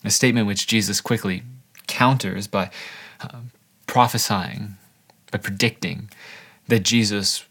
A 0.05 0.09
statement 0.09 0.47
which 0.47 0.65
Jesus 0.65 1.01
quickly 1.01 1.43
counters 1.87 2.47
by 2.47 2.69
uh, 3.19 3.39
prophesying, 3.85 4.77
by 5.29 5.39
predicting 5.39 6.09
that 6.67 6.83
Jesus, 6.83 7.43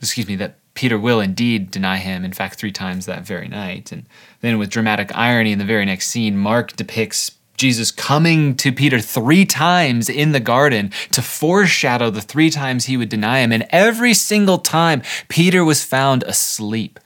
excuse 0.00 0.26
me, 0.26 0.34
that 0.34 0.56
Peter 0.74 0.98
will 0.98 1.20
indeed 1.20 1.70
deny 1.70 1.98
him, 1.98 2.24
in 2.24 2.32
fact, 2.32 2.58
three 2.58 2.72
times 2.72 3.06
that 3.06 3.26
very 3.26 3.48
night. 3.48 3.92
And 3.92 4.06
then, 4.40 4.58
with 4.58 4.70
dramatic 4.70 5.14
irony 5.14 5.52
in 5.52 5.58
the 5.58 5.64
very 5.64 5.84
next 5.84 6.08
scene, 6.08 6.36
Mark 6.36 6.74
depicts 6.76 7.32
Jesus 7.56 7.90
coming 7.90 8.56
to 8.56 8.72
Peter 8.72 8.98
three 8.98 9.44
times 9.44 10.08
in 10.08 10.32
the 10.32 10.40
garden 10.40 10.90
to 11.12 11.22
foreshadow 11.22 12.10
the 12.10 12.20
three 12.20 12.50
times 12.50 12.86
he 12.86 12.96
would 12.96 13.08
deny 13.08 13.38
him. 13.38 13.52
And 13.52 13.66
every 13.70 14.14
single 14.14 14.58
time, 14.58 15.02
Peter 15.28 15.64
was 15.64 15.84
found 15.84 16.24
asleep. 16.24 16.98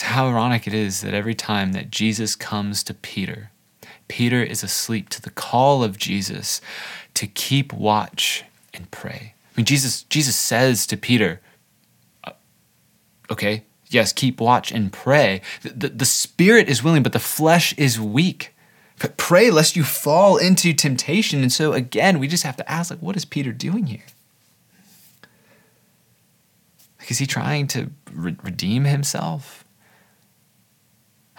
How 0.00 0.28
ironic 0.28 0.66
it 0.68 0.74
is 0.74 1.00
that 1.00 1.14
every 1.14 1.34
time 1.34 1.72
that 1.72 1.90
Jesus 1.90 2.36
comes 2.36 2.84
to 2.84 2.94
Peter, 2.94 3.50
Peter 4.06 4.42
is 4.42 4.62
asleep 4.62 5.08
to 5.08 5.22
the 5.22 5.30
call 5.30 5.82
of 5.82 5.98
Jesus 5.98 6.60
to 7.14 7.26
keep 7.26 7.72
watch 7.72 8.44
and 8.72 8.90
pray. 8.90 9.34
Mean, 9.58 9.64
Jesus, 9.64 10.04
Jesus 10.04 10.36
says 10.36 10.86
to 10.86 10.96
Peter, 10.96 11.40
uh, 12.22 12.30
okay, 13.28 13.64
yes, 13.88 14.12
keep 14.12 14.40
watch 14.40 14.70
and 14.70 14.92
pray. 14.92 15.42
The, 15.62 15.70
the, 15.70 15.88
the 15.88 16.04
spirit 16.04 16.68
is 16.68 16.84
willing, 16.84 17.02
but 17.02 17.12
the 17.12 17.18
flesh 17.18 17.72
is 17.76 17.98
weak. 17.98 18.54
But 19.00 19.16
pray 19.16 19.50
lest 19.50 19.74
you 19.74 19.82
fall 19.82 20.36
into 20.36 20.72
temptation. 20.72 21.42
And 21.42 21.52
so, 21.52 21.72
again, 21.72 22.20
we 22.20 22.28
just 22.28 22.44
have 22.44 22.56
to 22.56 22.70
ask, 22.70 22.92
like, 22.92 23.00
what 23.00 23.16
is 23.16 23.24
Peter 23.24 23.50
doing 23.50 23.86
here? 23.86 24.04
Like, 27.00 27.10
is 27.10 27.18
he 27.18 27.26
trying 27.26 27.66
to 27.68 27.90
re- 28.12 28.36
redeem 28.44 28.84
himself? 28.84 29.64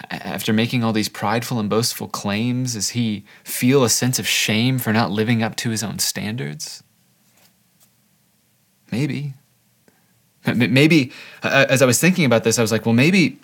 After 0.09 0.51
making 0.51 0.83
all 0.83 0.91
these 0.91 1.07
prideful 1.07 1.57
and 1.57 1.69
boastful 1.69 2.09
claims, 2.09 2.73
does 2.73 2.89
he 2.89 3.23
feel 3.45 3.85
a 3.85 3.89
sense 3.89 4.19
of 4.19 4.27
shame 4.27 4.77
for 4.77 4.91
not 4.91 5.09
living 5.09 5.41
up 5.41 5.55
to 5.55 5.69
his 5.69 5.83
own 5.83 5.99
standards? 5.99 6.83
Maybe. 8.91 9.33
Maybe, 10.45 11.11
uh, 11.43 11.65
as 11.69 11.81
I 11.81 11.85
was 11.85 11.99
thinking 11.99 12.25
about 12.25 12.43
this, 12.43 12.57
I 12.57 12.61
was 12.61 12.71
like, 12.71 12.85
well, 12.85 12.95
maybe, 12.95 13.39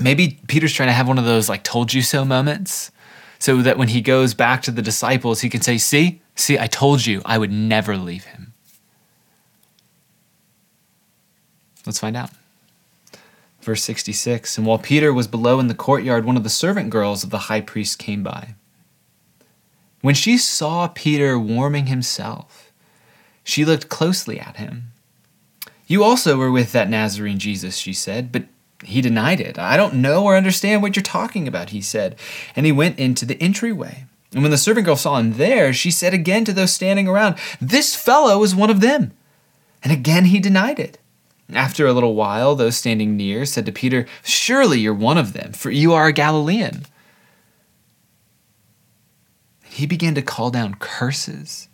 maybe 0.00 0.38
Peter's 0.48 0.72
trying 0.72 0.88
to 0.88 0.92
have 0.92 1.08
one 1.08 1.18
of 1.18 1.24
those 1.24 1.48
like 1.48 1.62
"told 1.62 1.92
you 1.94 2.02
so" 2.02 2.24
moments, 2.24 2.92
so 3.38 3.62
that 3.62 3.78
when 3.78 3.88
he 3.88 4.00
goes 4.00 4.34
back 4.34 4.62
to 4.62 4.70
the 4.70 4.82
disciples, 4.82 5.40
he 5.40 5.48
can 5.48 5.62
say, 5.62 5.78
"See, 5.78 6.20
see, 6.34 6.58
I 6.58 6.66
told 6.66 7.06
you, 7.06 7.22
I 7.24 7.38
would 7.38 7.50
never 7.50 7.96
leave 7.96 8.24
him." 8.24 8.52
Let's 11.86 12.00
find 12.00 12.16
out. 12.16 12.30
Verse 13.62 13.82
66 13.82 14.58
And 14.58 14.66
while 14.66 14.78
Peter 14.78 15.12
was 15.12 15.26
below 15.26 15.58
in 15.58 15.68
the 15.68 15.74
courtyard, 15.74 16.24
one 16.24 16.36
of 16.36 16.44
the 16.44 16.50
servant 16.50 16.90
girls 16.90 17.24
of 17.24 17.30
the 17.30 17.38
high 17.50 17.60
priest 17.60 17.98
came 17.98 18.22
by. 18.22 18.54
When 20.02 20.14
she 20.14 20.38
saw 20.38 20.88
Peter 20.88 21.38
warming 21.38 21.86
himself, 21.86 22.65
she 23.46 23.64
looked 23.64 23.88
closely 23.88 24.40
at 24.40 24.56
him. 24.56 24.90
You 25.86 26.02
also 26.02 26.36
were 26.36 26.50
with 26.50 26.72
that 26.72 26.90
Nazarene 26.90 27.38
Jesus, 27.38 27.76
she 27.76 27.92
said, 27.92 28.32
but 28.32 28.42
he 28.84 29.00
denied 29.00 29.40
it. 29.40 29.56
I 29.56 29.76
don't 29.76 29.94
know 29.94 30.24
or 30.24 30.36
understand 30.36 30.82
what 30.82 30.96
you're 30.96 31.02
talking 31.04 31.46
about, 31.46 31.70
he 31.70 31.80
said. 31.80 32.16
And 32.56 32.66
he 32.66 32.72
went 32.72 32.98
into 32.98 33.24
the 33.24 33.40
entryway. 33.40 34.06
And 34.32 34.42
when 34.42 34.50
the 34.50 34.58
servant 34.58 34.84
girl 34.84 34.96
saw 34.96 35.18
him 35.18 35.34
there, 35.34 35.72
she 35.72 35.92
said 35.92 36.12
again 36.12 36.44
to 36.44 36.52
those 36.52 36.72
standing 36.72 37.06
around, 37.06 37.36
This 37.60 37.94
fellow 37.94 38.42
is 38.42 38.52
one 38.52 38.68
of 38.68 38.80
them. 38.80 39.12
And 39.82 39.92
again 39.92 40.24
he 40.26 40.40
denied 40.40 40.80
it. 40.80 40.98
After 41.52 41.86
a 41.86 41.92
little 41.92 42.16
while, 42.16 42.56
those 42.56 42.76
standing 42.76 43.16
near 43.16 43.44
said 43.44 43.64
to 43.66 43.72
Peter, 43.72 44.06
Surely 44.24 44.80
you're 44.80 44.92
one 44.92 45.18
of 45.18 45.34
them, 45.34 45.52
for 45.52 45.70
you 45.70 45.92
are 45.92 46.08
a 46.08 46.12
Galilean. 46.12 46.84
He 49.62 49.86
began 49.86 50.16
to 50.16 50.22
call 50.22 50.50
down 50.50 50.74
curses 50.74 51.68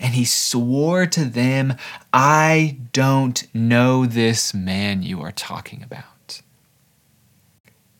and 0.00 0.14
he 0.14 0.24
swore 0.24 1.06
to 1.06 1.24
them, 1.24 1.76
I 2.12 2.78
don't 2.92 3.46
know 3.54 4.06
this 4.06 4.54
man 4.54 5.02
you 5.02 5.20
are 5.20 5.32
talking 5.32 5.82
about. 5.82 6.42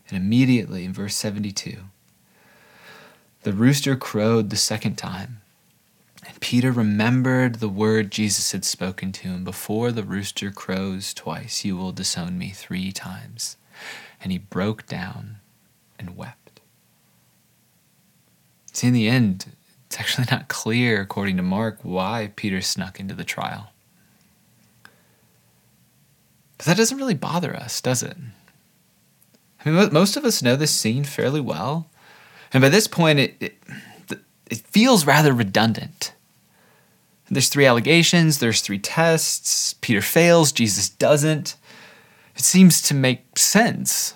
And 0.08 0.16
immediately 0.16 0.84
in 0.84 0.92
verse 0.92 1.14
72, 1.16 1.76
the 3.42 3.52
rooster 3.52 3.96
crowed 3.96 4.50
the 4.50 4.56
second 4.56 4.96
time. 4.96 5.40
And 6.26 6.40
Peter 6.40 6.72
remembered 6.72 7.56
the 7.56 7.68
word 7.68 8.10
Jesus 8.10 8.52
had 8.52 8.64
spoken 8.64 9.12
to 9.12 9.28
him 9.28 9.44
Before 9.44 9.92
the 9.92 10.02
rooster 10.02 10.50
crows 10.50 11.14
twice, 11.14 11.64
you 11.64 11.76
will 11.76 11.92
disown 11.92 12.38
me 12.38 12.50
three 12.50 12.92
times. 12.92 13.56
And 14.20 14.32
he 14.32 14.38
broke 14.38 14.86
down 14.86 15.38
and 15.98 16.16
wept. 16.16 16.60
See, 18.72 18.88
in 18.88 18.92
the 18.92 19.08
end, 19.08 19.56
actually 19.98 20.26
not 20.30 20.48
clear, 20.48 21.00
according 21.00 21.36
to 21.36 21.42
Mark, 21.42 21.78
why 21.82 22.32
Peter 22.36 22.60
snuck 22.60 23.00
into 23.00 23.14
the 23.14 23.24
trial. 23.24 23.72
But 26.56 26.66
that 26.66 26.76
doesn't 26.76 26.98
really 26.98 27.14
bother 27.14 27.54
us, 27.54 27.80
does 27.80 28.02
it? 28.02 28.16
I 29.64 29.70
mean, 29.70 29.92
most 29.92 30.16
of 30.16 30.24
us 30.24 30.42
know 30.42 30.56
this 30.56 30.70
scene 30.70 31.04
fairly 31.04 31.40
well. 31.40 31.90
And 32.52 32.60
by 32.60 32.68
this 32.68 32.86
point, 32.86 33.18
it, 33.18 33.36
it, 33.40 33.58
it 34.50 34.58
feels 34.58 35.06
rather 35.06 35.32
redundant. 35.32 36.14
There's 37.30 37.50
three 37.50 37.66
allegations, 37.66 38.38
there's 38.38 38.62
three 38.62 38.78
tests. 38.78 39.74
Peter 39.74 40.00
fails, 40.00 40.50
Jesus 40.50 40.88
doesn't. 40.88 41.56
It 42.34 42.42
seems 42.42 42.80
to 42.82 42.94
make 42.94 43.36
sense. 43.36 44.14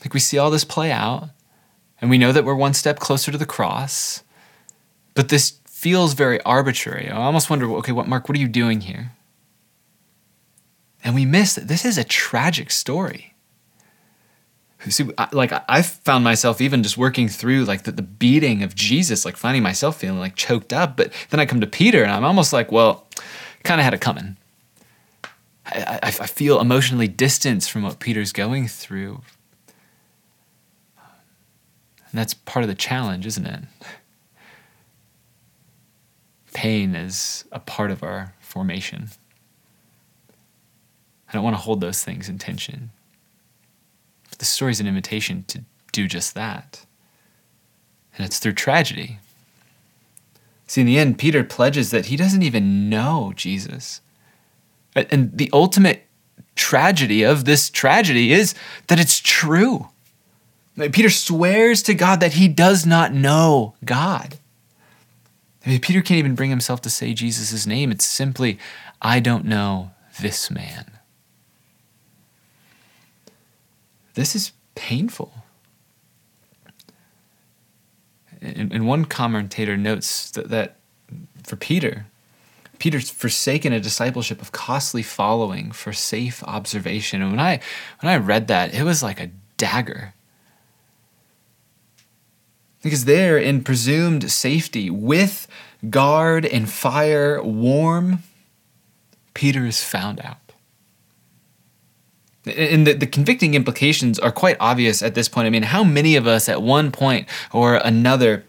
Like 0.00 0.14
we 0.14 0.20
see 0.20 0.38
all 0.38 0.50
this 0.50 0.64
play 0.64 0.90
out, 0.90 1.30
and 2.00 2.10
we 2.10 2.18
know 2.18 2.32
that 2.32 2.44
we're 2.44 2.54
one 2.54 2.74
step 2.74 2.98
closer 2.98 3.32
to 3.32 3.38
the 3.38 3.46
cross, 3.46 4.22
but 5.14 5.28
this 5.28 5.58
feels 5.66 6.14
very 6.14 6.40
arbitrary. 6.42 7.08
I 7.08 7.16
almost 7.16 7.50
wonder, 7.50 7.70
okay, 7.76 7.92
what 7.92 8.08
Mark, 8.08 8.28
what 8.28 8.36
are 8.36 8.40
you 8.40 8.48
doing 8.48 8.82
here? 8.82 9.12
And 11.04 11.14
we 11.14 11.24
miss 11.24 11.54
that 11.54 11.68
this 11.68 11.84
is 11.84 11.98
a 11.98 12.04
tragic 12.04 12.70
story. 12.70 13.34
See, 14.88 15.08
like 15.32 15.52
I 15.68 15.82
found 15.82 16.22
myself 16.22 16.60
even 16.60 16.82
just 16.82 16.98
working 16.98 17.28
through 17.28 17.64
like 17.64 17.84
the, 17.84 17.92
the 17.92 18.02
beating 18.02 18.62
of 18.62 18.74
Jesus, 18.74 19.24
like 19.24 19.36
finding 19.36 19.62
myself 19.62 19.98
feeling 19.98 20.18
like 20.18 20.36
choked 20.36 20.72
up. 20.72 20.96
But 20.96 21.12
then 21.30 21.40
I 21.40 21.46
come 21.46 21.60
to 21.60 21.66
Peter 21.66 22.02
and 22.02 22.12
I'm 22.12 22.24
almost 22.24 22.52
like, 22.52 22.70
well, 22.70 23.06
kind 23.64 23.80
of 23.80 23.84
had 23.84 23.94
it 23.94 24.00
coming. 24.00 24.36
I, 25.66 25.98
I, 26.02 26.06
I 26.06 26.26
feel 26.26 26.60
emotionally 26.60 27.08
distanced 27.08 27.70
from 27.70 27.82
what 27.82 27.98
Peter's 27.98 28.32
going 28.32 28.68
through 28.68 29.22
and 32.10 32.18
that's 32.18 32.34
part 32.34 32.62
of 32.62 32.68
the 32.68 32.74
challenge, 32.74 33.26
isn't 33.26 33.46
it? 33.46 33.60
Pain 36.54 36.94
is 36.94 37.44
a 37.52 37.60
part 37.60 37.90
of 37.90 38.02
our 38.02 38.34
formation. 38.40 39.10
I 41.28 41.32
don't 41.32 41.44
want 41.44 41.56
to 41.56 41.62
hold 41.62 41.80
those 41.80 42.02
things 42.02 42.28
in 42.28 42.38
tension. 42.38 42.90
But 44.30 44.38
the 44.38 44.44
story 44.44 44.72
is 44.72 44.80
an 44.80 44.86
invitation 44.86 45.44
to 45.48 45.62
do 45.92 46.06
just 46.06 46.34
that. 46.34 46.86
And 48.16 48.24
it's 48.24 48.38
through 48.38 48.54
tragedy. 48.54 49.18
See, 50.66 50.80
in 50.80 50.86
the 50.86 50.98
end, 50.98 51.18
Peter 51.18 51.44
pledges 51.44 51.90
that 51.90 52.06
he 52.06 52.16
doesn't 52.16 52.42
even 52.42 52.88
know 52.88 53.32
Jesus. 53.36 54.00
And 54.94 55.36
the 55.36 55.50
ultimate 55.52 56.06
tragedy 56.54 57.22
of 57.22 57.44
this 57.44 57.68
tragedy 57.68 58.32
is 58.32 58.54
that 58.86 58.98
it's 58.98 59.20
true. 59.20 59.88
Peter 60.76 61.08
swears 61.10 61.82
to 61.84 61.94
God 61.94 62.20
that 62.20 62.34
he 62.34 62.48
does 62.48 62.84
not 62.84 63.12
know 63.12 63.74
God. 63.84 64.38
Peter 65.64 66.02
can't 66.02 66.18
even 66.18 66.34
bring 66.34 66.50
himself 66.50 66.80
to 66.82 66.90
say 66.90 67.14
Jesus' 67.14 67.66
name. 67.66 67.90
It's 67.90 68.04
simply, 68.04 68.58
I 69.00 69.20
don't 69.20 69.44
know 69.46 69.90
this 70.20 70.50
man. 70.50 70.92
This 74.14 74.36
is 74.36 74.52
painful. 74.74 75.32
And, 78.40 78.72
and 78.72 78.86
one 78.86 79.06
commentator 79.06 79.76
notes 79.76 80.30
that, 80.32 80.50
that 80.50 80.76
for 81.42 81.56
Peter, 81.56 82.06
Peter's 82.78 83.10
forsaken 83.10 83.72
a 83.72 83.80
discipleship 83.80 84.40
of 84.42 84.52
costly 84.52 85.02
following 85.02 85.72
for 85.72 85.92
safe 85.92 86.42
observation. 86.44 87.22
And 87.22 87.32
when 87.32 87.40
I 87.40 87.60
when 88.00 88.12
I 88.12 88.16
read 88.16 88.48
that, 88.48 88.74
it 88.74 88.82
was 88.82 89.02
like 89.02 89.20
a 89.20 89.30
dagger. 89.56 90.14
Because 92.82 93.04
there 93.04 93.38
in 93.38 93.64
presumed 93.64 94.30
safety, 94.30 94.90
with 94.90 95.48
guard 95.90 96.46
and 96.46 96.68
fire 96.68 97.42
warm, 97.42 98.20
Peter 99.34 99.66
is 99.66 99.82
found 99.82 100.20
out. 100.20 100.38
And 102.46 102.86
the, 102.86 102.92
the 102.92 103.06
convicting 103.06 103.54
implications 103.54 104.18
are 104.18 104.30
quite 104.30 104.56
obvious 104.60 105.02
at 105.02 105.14
this 105.14 105.28
point. 105.28 105.46
I 105.46 105.50
mean, 105.50 105.64
how 105.64 105.82
many 105.82 106.14
of 106.14 106.26
us 106.26 106.48
at 106.48 106.62
one 106.62 106.92
point 106.92 107.28
or 107.52 107.74
another 107.76 108.44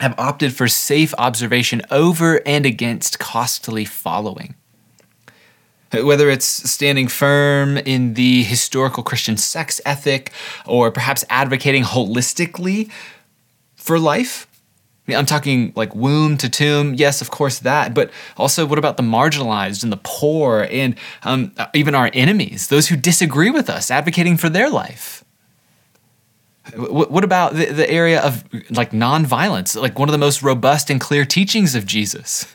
have 0.00 0.18
opted 0.18 0.52
for 0.52 0.66
safe 0.66 1.14
observation 1.18 1.82
over 1.90 2.40
and 2.46 2.66
against 2.66 3.18
costly 3.20 3.84
following? 3.84 4.56
Whether 5.92 6.28
it's 6.28 6.44
standing 6.44 7.08
firm 7.08 7.78
in 7.78 8.14
the 8.14 8.42
historical 8.42 9.02
Christian 9.02 9.36
sex 9.36 9.80
ethic 9.86 10.32
or 10.66 10.90
perhaps 10.90 11.24
advocating 11.30 11.84
holistically 11.84 12.90
for 13.88 13.98
life, 13.98 14.46
I'm 15.08 15.24
talking 15.24 15.72
like 15.74 15.94
womb 15.94 16.36
to 16.36 16.50
tomb. 16.50 16.92
Yes, 16.92 17.22
of 17.22 17.30
course, 17.30 17.60
that. 17.60 17.94
But 17.94 18.10
also, 18.36 18.66
what 18.66 18.78
about 18.78 18.98
the 18.98 19.02
marginalized 19.02 19.82
and 19.82 19.90
the 19.90 20.00
poor 20.04 20.68
and 20.70 20.94
um, 21.22 21.54
even 21.72 21.94
our 21.94 22.10
enemies, 22.12 22.68
those 22.68 22.88
who 22.88 22.96
disagree 22.96 23.48
with 23.48 23.70
us, 23.70 23.90
advocating 23.90 24.36
for 24.36 24.50
their 24.50 24.68
life? 24.68 25.24
What 26.76 27.24
about 27.24 27.54
the, 27.54 27.72
the 27.72 27.90
area 27.90 28.20
of 28.20 28.44
like 28.70 28.90
nonviolence, 28.90 29.74
like 29.80 29.98
one 29.98 30.10
of 30.10 30.12
the 30.12 30.18
most 30.18 30.42
robust 30.42 30.90
and 30.90 31.00
clear 31.00 31.24
teachings 31.24 31.74
of 31.74 31.86
Jesus? 31.86 32.54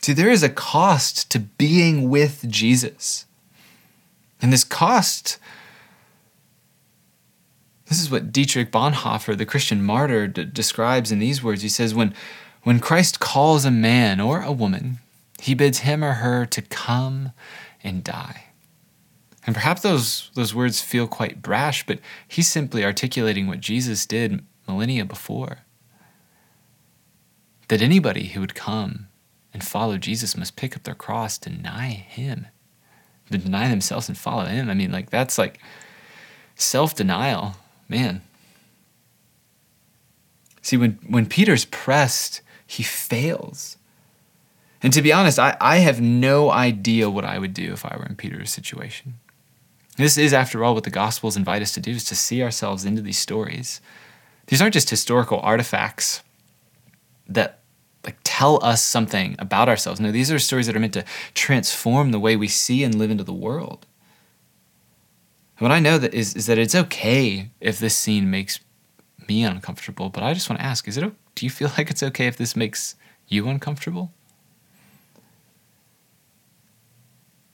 See, 0.00 0.14
there 0.14 0.30
is 0.30 0.42
a 0.42 0.48
cost 0.48 1.30
to 1.32 1.40
being 1.40 2.08
with 2.08 2.46
Jesus. 2.48 3.26
And 4.40 4.50
this 4.50 4.64
cost 4.64 5.38
this 7.88 8.00
is 8.00 8.10
what 8.10 8.32
Dietrich 8.32 8.72
Bonhoeffer, 8.72 9.36
the 9.36 9.46
Christian 9.46 9.82
martyr, 9.82 10.26
d- 10.26 10.44
describes 10.44 11.12
in 11.12 11.18
these 11.18 11.42
words. 11.42 11.62
He 11.62 11.68
says, 11.68 11.94
when, 11.94 12.14
when 12.62 12.80
Christ 12.80 13.20
calls 13.20 13.64
a 13.64 13.70
man 13.70 14.20
or 14.20 14.42
a 14.42 14.52
woman, 14.52 14.98
he 15.40 15.54
bids 15.54 15.80
him 15.80 16.02
or 16.02 16.14
her 16.14 16.46
to 16.46 16.62
come 16.62 17.32
and 17.84 18.02
die. 18.02 18.46
And 19.46 19.54
perhaps 19.54 19.82
those, 19.82 20.30
those 20.34 20.54
words 20.54 20.80
feel 20.80 21.06
quite 21.06 21.42
brash, 21.42 21.86
but 21.86 22.00
he's 22.26 22.48
simply 22.48 22.84
articulating 22.84 23.46
what 23.46 23.60
Jesus 23.60 24.04
did 24.04 24.44
millennia 24.66 25.04
before. 25.04 25.58
That 27.68 27.82
anybody 27.82 28.28
who 28.28 28.40
would 28.40 28.56
come 28.56 29.06
and 29.54 29.62
follow 29.62 29.96
Jesus 29.96 30.36
must 30.36 30.56
pick 30.56 30.76
up 30.76 30.82
their 30.82 30.94
cross, 30.96 31.38
deny 31.38 31.90
him, 31.90 32.48
deny 33.30 33.68
themselves 33.68 34.08
and 34.08 34.18
follow 34.18 34.46
him. 34.46 34.68
I 34.68 34.74
mean, 34.74 34.90
like, 34.90 35.10
that's 35.10 35.38
like 35.38 35.60
self 36.56 36.96
denial 36.96 37.54
man. 37.88 38.22
See, 40.62 40.76
when, 40.76 40.98
when 41.06 41.26
Peter's 41.26 41.64
pressed, 41.64 42.40
he 42.66 42.82
fails. 42.82 43.76
And 44.82 44.92
to 44.92 45.02
be 45.02 45.12
honest, 45.12 45.38
I, 45.38 45.56
I 45.60 45.78
have 45.78 46.00
no 46.00 46.50
idea 46.50 47.08
what 47.08 47.24
I 47.24 47.38
would 47.38 47.54
do 47.54 47.72
if 47.72 47.84
I 47.84 47.96
were 47.96 48.06
in 48.06 48.16
Peter's 48.16 48.50
situation. 48.50 49.14
This 49.96 50.18
is, 50.18 50.32
after 50.32 50.62
all, 50.62 50.74
what 50.74 50.84
the 50.84 50.90
Gospels 50.90 51.36
invite 51.36 51.62
us 51.62 51.72
to 51.72 51.80
do, 51.80 51.92
is 51.92 52.04
to 52.06 52.14
see 52.14 52.42
ourselves 52.42 52.84
into 52.84 53.00
these 53.00 53.18
stories. 53.18 53.80
These 54.46 54.60
aren't 54.60 54.74
just 54.74 54.90
historical 54.90 55.40
artifacts 55.40 56.22
that 57.28 57.60
like 58.04 58.18
tell 58.22 58.62
us 58.64 58.84
something 58.84 59.34
about 59.38 59.68
ourselves. 59.68 60.00
No, 60.00 60.12
these 60.12 60.30
are 60.30 60.38
stories 60.38 60.66
that 60.66 60.76
are 60.76 60.80
meant 60.80 60.92
to 60.92 61.04
transform 61.34 62.12
the 62.12 62.20
way 62.20 62.36
we 62.36 62.46
see 62.46 62.84
and 62.84 62.94
live 62.94 63.10
into 63.10 63.24
the 63.24 63.32
world. 63.32 63.86
What 65.58 65.72
I 65.72 65.80
know 65.80 65.98
that 65.98 66.12
is, 66.12 66.34
is 66.34 66.46
that 66.46 66.58
it's 66.58 66.74
okay 66.74 67.50
if 67.60 67.78
this 67.78 67.96
scene 67.96 68.30
makes 68.30 68.60
me 69.28 69.42
uncomfortable, 69.42 70.10
but 70.10 70.22
I 70.22 70.34
just 70.34 70.50
want 70.50 70.60
to 70.60 70.66
ask, 70.66 70.86
is 70.86 70.96
it 70.96 71.12
do 71.34 71.46
you 71.46 71.50
feel 71.50 71.70
like 71.78 71.90
it's 71.90 72.02
okay 72.02 72.26
if 72.26 72.36
this 72.36 72.56
makes 72.56 72.96
you 73.28 73.48
uncomfortable? 73.48 74.12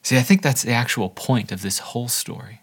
See, 0.02 0.18
I 0.18 0.22
think 0.22 0.42
that's 0.42 0.62
the 0.62 0.72
actual 0.72 1.10
point 1.10 1.52
of 1.52 1.62
this 1.62 1.78
whole 1.78 2.08
story. 2.08 2.60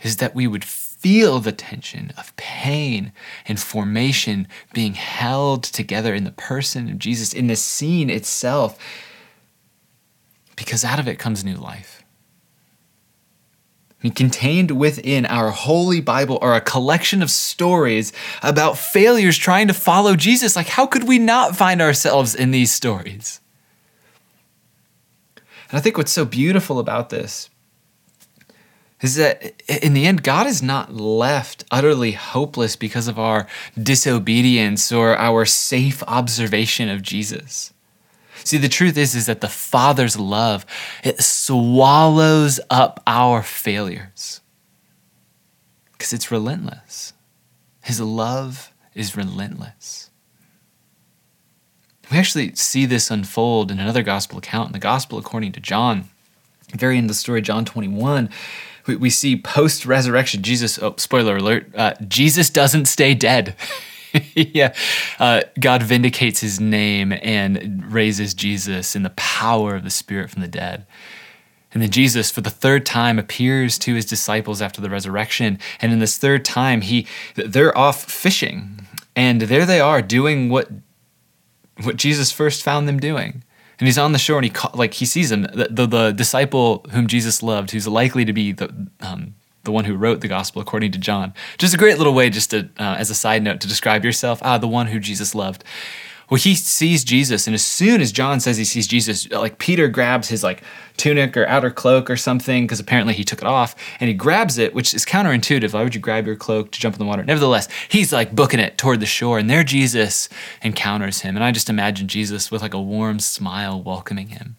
Is 0.00 0.18
that 0.18 0.34
we 0.34 0.46
would 0.46 0.64
feel 0.64 1.40
the 1.40 1.50
tension 1.50 2.12
of 2.16 2.34
pain 2.36 3.12
and 3.46 3.58
formation 3.58 4.46
being 4.72 4.94
held 4.94 5.64
together 5.64 6.14
in 6.14 6.22
the 6.22 6.30
person 6.30 6.88
of 6.88 6.98
Jesus, 7.00 7.32
in 7.32 7.48
the 7.48 7.56
scene 7.56 8.08
itself, 8.08 8.78
because 10.54 10.84
out 10.84 11.00
of 11.00 11.08
it 11.08 11.18
comes 11.18 11.44
new 11.44 11.56
life. 11.56 11.97
Contained 14.14 14.70
within 14.70 15.26
our 15.26 15.50
Holy 15.50 16.00
Bible 16.00 16.38
are 16.40 16.54
a 16.54 16.60
collection 16.60 17.20
of 17.20 17.30
stories 17.30 18.12
about 18.42 18.78
failures 18.78 19.36
trying 19.36 19.66
to 19.66 19.74
follow 19.74 20.14
Jesus. 20.14 20.54
Like, 20.54 20.68
how 20.68 20.86
could 20.86 21.08
we 21.08 21.18
not 21.18 21.56
find 21.56 21.82
ourselves 21.82 22.34
in 22.34 22.52
these 22.52 22.70
stories? 22.70 23.40
And 25.36 25.78
I 25.78 25.80
think 25.80 25.96
what's 25.96 26.12
so 26.12 26.24
beautiful 26.24 26.78
about 26.78 27.10
this 27.10 27.50
is 29.00 29.16
that 29.16 29.62
in 29.68 29.94
the 29.94 30.06
end, 30.06 30.22
God 30.22 30.46
is 30.46 30.62
not 30.62 30.94
left 30.94 31.64
utterly 31.70 32.12
hopeless 32.12 32.76
because 32.76 33.08
of 33.08 33.18
our 33.18 33.46
disobedience 33.80 34.92
or 34.92 35.16
our 35.16 35.44
safe 35.44 36.02
observation 36.04 36.88
of 36.88 37.02
Jesus. 37.02 37.72
See, 38.44 38.58
the 38.58 38.68
truth 38.68 38.96
is, 38.96 39.14
is 39.14 39.26
that 39.26 39.40
the 39.40 39.48
Father's 39.48 40.18
love, 40.18 40.64
it 41.04 41.20
swallows 41.20 42.60
up 42.70 43.02
our 43.06 43.42
failures 43.42 44.40
because 45.92 46.12
it's 46.12 46.30
relentless. 46.30 47.12
His 47.82 48.00
love 48.00 48.72
is 48.94 49.16
relentless. 49.16 50.10
We 52.10 52.18
actually 52.18 52.54
see 52.54 52.86
this 52.86 53.10
unfold 53.10 53.70
in 53.70 53.78
another 53.78 54.02
gospel 54.02 54.38
account, 54.38 54.68
in 54.68 54.72
the 54.72 54.78
gospel 54.78 55.18
according 55.18 55.52
to 55.52 55.60
John. 55.60 56.08
Very 56.74 56.96
end 56.96 57.04
of 57.04 57.08
the 57.08 57.14
story, 57.14 57.42
John 57.42 57.64
21, 57.64 58.30
we, 58.86 58.96
we 58.96 59.10
see 59.10 59.36
post 59.36 59.86
resurrection, 59.86 60.42
Jesus, 60.42 60.78
oh, 60.78 60.94
spoiler 60.96 61.36
alert, 61.36 61.74
uh, 61.76 61.94
Jesus 62.06 62.50
doesn't 62.50 62.86
stay 62.86 63.14
dead. 63.14 63.54
yeah. 64.34 64.74
Uh, 65.18 65.42
God 65.58 65.82
vindicates 65.82 66.40
his 66.40 66.60
name 66.60 67.12
and 67.22 67.92
raises 67.92 68.34
Jesus 68.34 68.96
in 68.96 69.02
the 69.02 69.10
power 69.10 69.74
of 69.74 69.84
the 69.84 69.90
Spirit 69.90 70.30
from 70.30 70.42
the 70.42 70.48
dead. 70.48 70.86
And 71.72 71.82
then 71.82 71.90
Jesus, 71.90 72.30
for 72.30 72.40
the 72.40 72.50
third 72.50 72.86
time, 72.86 73.18
appears 73.18 73.78
to 73.80 73.94
his 73.94 74.06
disciples 74.06 74.62
after 74.62 74.80
the 74.80 74.90
resurrection. 74.90 75.58
And 75.80 75.92
in 75.92 75.98
this 75.98 76.16
third 76.16 76.44
time, 76.44 76.80
he 76.80 77.06
they're 77.34 77.76
off 77.76 78.04
fishing. 78.04 78.86
And 79.14 79.42
there 79.42 79.66
they 79.66 79.80
are 79.80 80.00
doing 80.00 80.48
what 80.48 80.70
what 81.82 81.96
Jesus 81.96 82.32
first 82.32 82.62
found 82.62 82.88
them 82.88 82.98
doing. 82.98 83.44
And 83.78 83.86
he's 83.86 83.98
on 83.98 84.12
the 84.12 84.18
shore 84.18 84.38
and 84.38 84.46
he 84.46 84.52
like 84.74 84.94
he 84.94 85.04
sees 85.04 85.30
him, 85.30 85.42
the, 85.42 85.68
the, 85.70 85.86
the 85.86 86.12
disciple 86.12 86.84
whom 86.90 87.06
Jesus 87.06 87.42
loved, 87.42 87.70
who's 87.70 87.86
likely 87.86 88.24
to 88.24 88.32
be 88.32 88.52
the 88.52 88.88
um, 89.00 89.34
the 89.68 89.72
one 89.72 89.84
who 89.84 89.94
wrote 89.94 90.22
the 90.22 90.28
gospel 90.28 90.62
according 90.62 90.92
to 90.92 90.98
John. 90.98 91.34
Just 91.58 91.74
a 91.74 91.78
great 91.78 91.98
little 91.98 92.14
way, 92.14 92.30
just 92.30 92.50
to, 92.50 92.70
uh, 92.78 92.96
as 92.98 93.10
a 93.10 93.14
side 93.14 93.42
note, 93.42 93.60
to 93.60 93.68
describe 93.68 94.02
yourself. 94.02 94.40
Ah, 94.42 94.56
the 94.56 94.66
one 94.66 94.86
who 94.86 94.98
Jesus 94.98 95.34
loved. 95.34 95.62
Well, 96.30 96.38
he 96.38 96.54
sees 96.54 97.04
Jesus, 97.04 97.46
and 97.46 97.54
as 97.54 97.64
soon 97.64 98.00
as 98.00 98.12
John 98.12 98.40
says 98.40 98.58
he 98.58 98.64
sees 98.64 98.86
Jesus, 98.86 99.30
like 99.30 99.58
Peter 99.58 99.88
grabs 99.88 100.28
his 100.28 100.42
like 100.42 100.62
tunic 100.98 101.36
or 101.36 101.46
outer 101.46 101.70
cloak 101.70 102.10
or 102.10 102.16
something, 102.16 102.64
because 102.64 102.80
apparently 102.80 103.14
he 103.14 103.24
took 103.24 103.40
it 103.40 103.46
off, 103.46 103.74
and 103.98 104.08
he 104.08 104.14
grabs 104.14 104.58
it, 104.58 104.74
which 104.74 104.92
is 104.92 105.06
counterintuitive. 105.06 105.72
Why 105.72 105.82
would 105.82 105.94
you 105.94 106.00
grab 106.00 106.26
your 106.26 106.36
cloak 106.36 106.70
to 106.72 106.80
jump 106.80 106.94
in 106.94 106.98
the 106.98 107.06
water? 107.06 107.24
Nevertheless, 107.24 107.68
he's 107.88 108.12
like 108.12 108.34
booking 108.34 108.60
it 108.60 108.76
toward 108.76 109.00
the 109.00 109.06
shore, 109.06 109.38
and 109.38 109.48
there 109.48 109.64
Jesus 109.64 110.28
encounters 110.62 111.20
him, 111.20 111.34
and 111.34 111.44
I 111.44 111.52
just 111.52 111.70
imagine 111.70 112.08
Jesus 112.08 112.50
with 112.50 112.62
like 112.62 112.74
a 112.74 112.80
warm 112.80 113.20
smile 113.20 113.82
welcoming 113.82 114.28
him, 114.28 114.56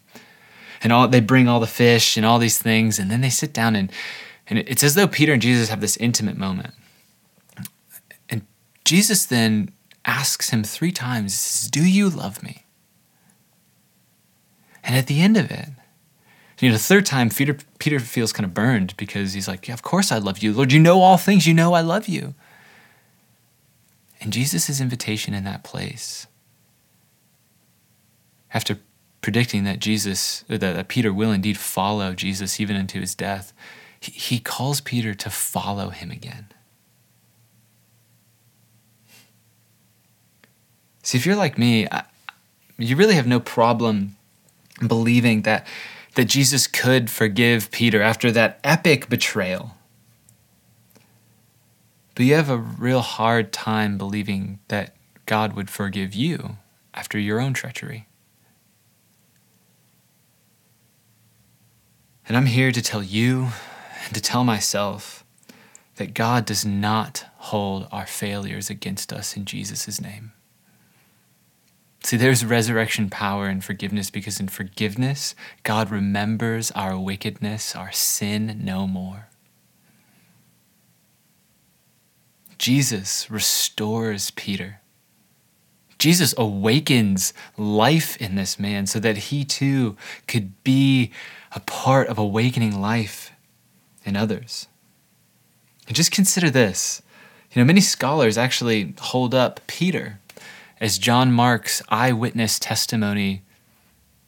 and 0.82 0.92
all 0.92 1.06
they 1.06 1.20
bring 1.20 1.46
all 1.46 1.60
the 1.60 1.68
fish 1.68 2.16
and 2.16 2.26
all 2.26 2.40
these 2.40 2.58
things, 2.58 2.98
and 2.98 3.12
then 3.12 3.20
they 3.20 3.30
sit 3.30 3.52
down 3.52 3.76
and 3.76 3.92
and 4.50 4.58
it's 4.58 4.82
as 4.82 4.96
though 4.96 5.06
Peter 5.06 5.32
and 5.32 5.40
Jesus 5.40 5.68
have 5.68 5.80
this 5.80 5.96
intimate 5.96 6.36
moment. 6.36 6.74
And 8.28 8.42
Jesus 8.84 9.24
then 9.24 9.70
asks 10.04 10.50
him 10.50 10.64
three 10.64 10.90
times, 10.90 11.70
Do 11.70 11.84
you 11.84 12.10
love 12.10 12.42
me? 12.42 12.66
And 14.82 14.96
at 14.96 15.06
the 15.06 15.20
end 15.20 15.36
of 15.36 15.50
it, 15.52 15.68
you 16.58 16.68
know, 16.68 16.74
the 16.74 16.82
third 16.82 17.06
time, 17.06 17.30
Peter, 17.30 17.56
Peter 17.78 18.00
feels 18.00 18.32
kind 18.32 18.44
of 18.44 18.52
burned 18.52 18.94
because 18.96 19.32
he's 19.32 19.46
like, 19.46 19.68
Yeah, 19.68 19.74
of 19.74 19.82
course 19.82 20.10
I 20.10 20.18
love 20.18 20.40
you. 20.40 20.52
Lord, 20.52 20.72
you 20.72 20.80
know 20.80 21.00
all 21.00 21.16
things. 21.16 21.46
You 21.46 21.54
know 21.54 21.72
I 21.72 21.80
love 21.80 22.08
you. 22.08 22.34
And 24.20 24.32
Jesus' 24.32 24.80
invitation 24.80 25.32
in 25.32 25.44
that 25.44 25.64
place, 25.64 26.26
after 28.52 28.78
predicting 29.22 29.64
that 29.64 29.78
Jesus, 29.78 30.44
that 30.48 30.88
Peter 30.88 31.12
will 31.12 31.30
indeed 31.30 31.56
follow 31.56 32.14
Jesus 32.14 32.60
even 32.60 32.76
into 32.76 32.98
his 32.98 33.14
death, 33.14 33.54
he 34.00 34.38
calls 34.40 34.80
Peter 34.80 35.14
to 35.14 35.30
follow 35.30 35.90
him 35.90 36.10
again. 36.10 36.46
See, 41.02 41.18
if 41.18 41.26
you're 41.26 41.36
like 41.36 41.58
me, 41.58 41.86
you 42.78 42.96
really 42.96 43.14
have 43.14 43.26
no 43.26 43.40
problem 43.40 44.16
believing 44.86 45.42
that, 45.42 45.66
that 46.14 46.26
Jesus 46.26 46.66
could 46.66 47.10
forgive 47.10 47.70
Peter 47.70 48.00
after 48.00 48.30
that 48.32 48.58
epic 48.64 49.08
betrayal. 49.08 49.76
But 52.14 52.24
you 52.24 52.34
have 52.34 52.50
a 52.50 52.56
real 52.56 53.00
hard 53.00 53.52
time 53.52 53.98
believing 53.98 54.60
that 54.68 54.94
God 55.26 55.54
would 55.54 55.70
forgive 55.70 56.14
you 56.14 56.56
after 56.94 57.18
your 57.18 57.40
own 57.40 57.52
treachery. 57.52 58.06
And 62.26 62.36
I'm 62.36 62.46
here 62.46 62.72
to 62.72 62.82
tell 62.82 63.02
you 63.02 63.48
and 64.04 64.14
to 64.14 64.20
tell 64.20 64.44
myself 64.44 65.24
that 65.96 66.14
God 66.14 66.46
does 66.46 66.64
not 66.64 67.26
hold 67.36 67.86
our 67.92 68.06
failures 68.06 68.70
against 68.70 69.12
us 69.12 69.36
in 69.36 69.44
Jesus' 69.44 70.00
name. 70.00 70.32
See, 72.02 72.16
there's 72.16 72.44
resurrection 72.44 73.10
power 73.10 73.48
in 73.48 73.60
forgiveness 73.60 74.10
because 74.10 74.40
in 74.40 74.48
forgiveness, 74.48 75.34
God 75.62 75.90
remembers 75.90 76.70
our 76.70 76.98
wickedness, 76.98 77.76
our 77.76 77.92
sin 77.92 78.60
no 78.64 78.86
more. 78.86 79.28
Jesus 82.56 83.30
restores 83.30 84.30
Peter. 84.30 84.80
Jesus 85.98 86.34
awakens 86.38 87.34
life 87.58 88.16
in 88.16 88.34
this 88.34 88.58
man 88.58 88.86
so 88.86 88.98
that 89.00 89.16
he 89.18 89.44
too 89.44 89.96
could 90.26 90.62
be 90.64 91.10
a 91.52 91.60
part 91.60 92.08
of 92.08 92.18
awakening 92.18 92.80
life 92.80 93.32
in 94.04 94.16
others. 94.16 94.68
And 95.86 95.96
just 95.96 96.12
consider 96.12 96.50
this. 96.50 97.02
You 97.52 97.60
know, 97.60 97.66
many 97.66 97.80
scholars 97.80 98.38
actually 98.38 98.94
hold 99.00 99.34
up 99.34 99.60
Peter 99.66 100.20
as 100.80 100.98
John 100.98 101.32
Mark's 101.32 101.82
eyewitness 101.88 102.58
testimony. 102.58 103.42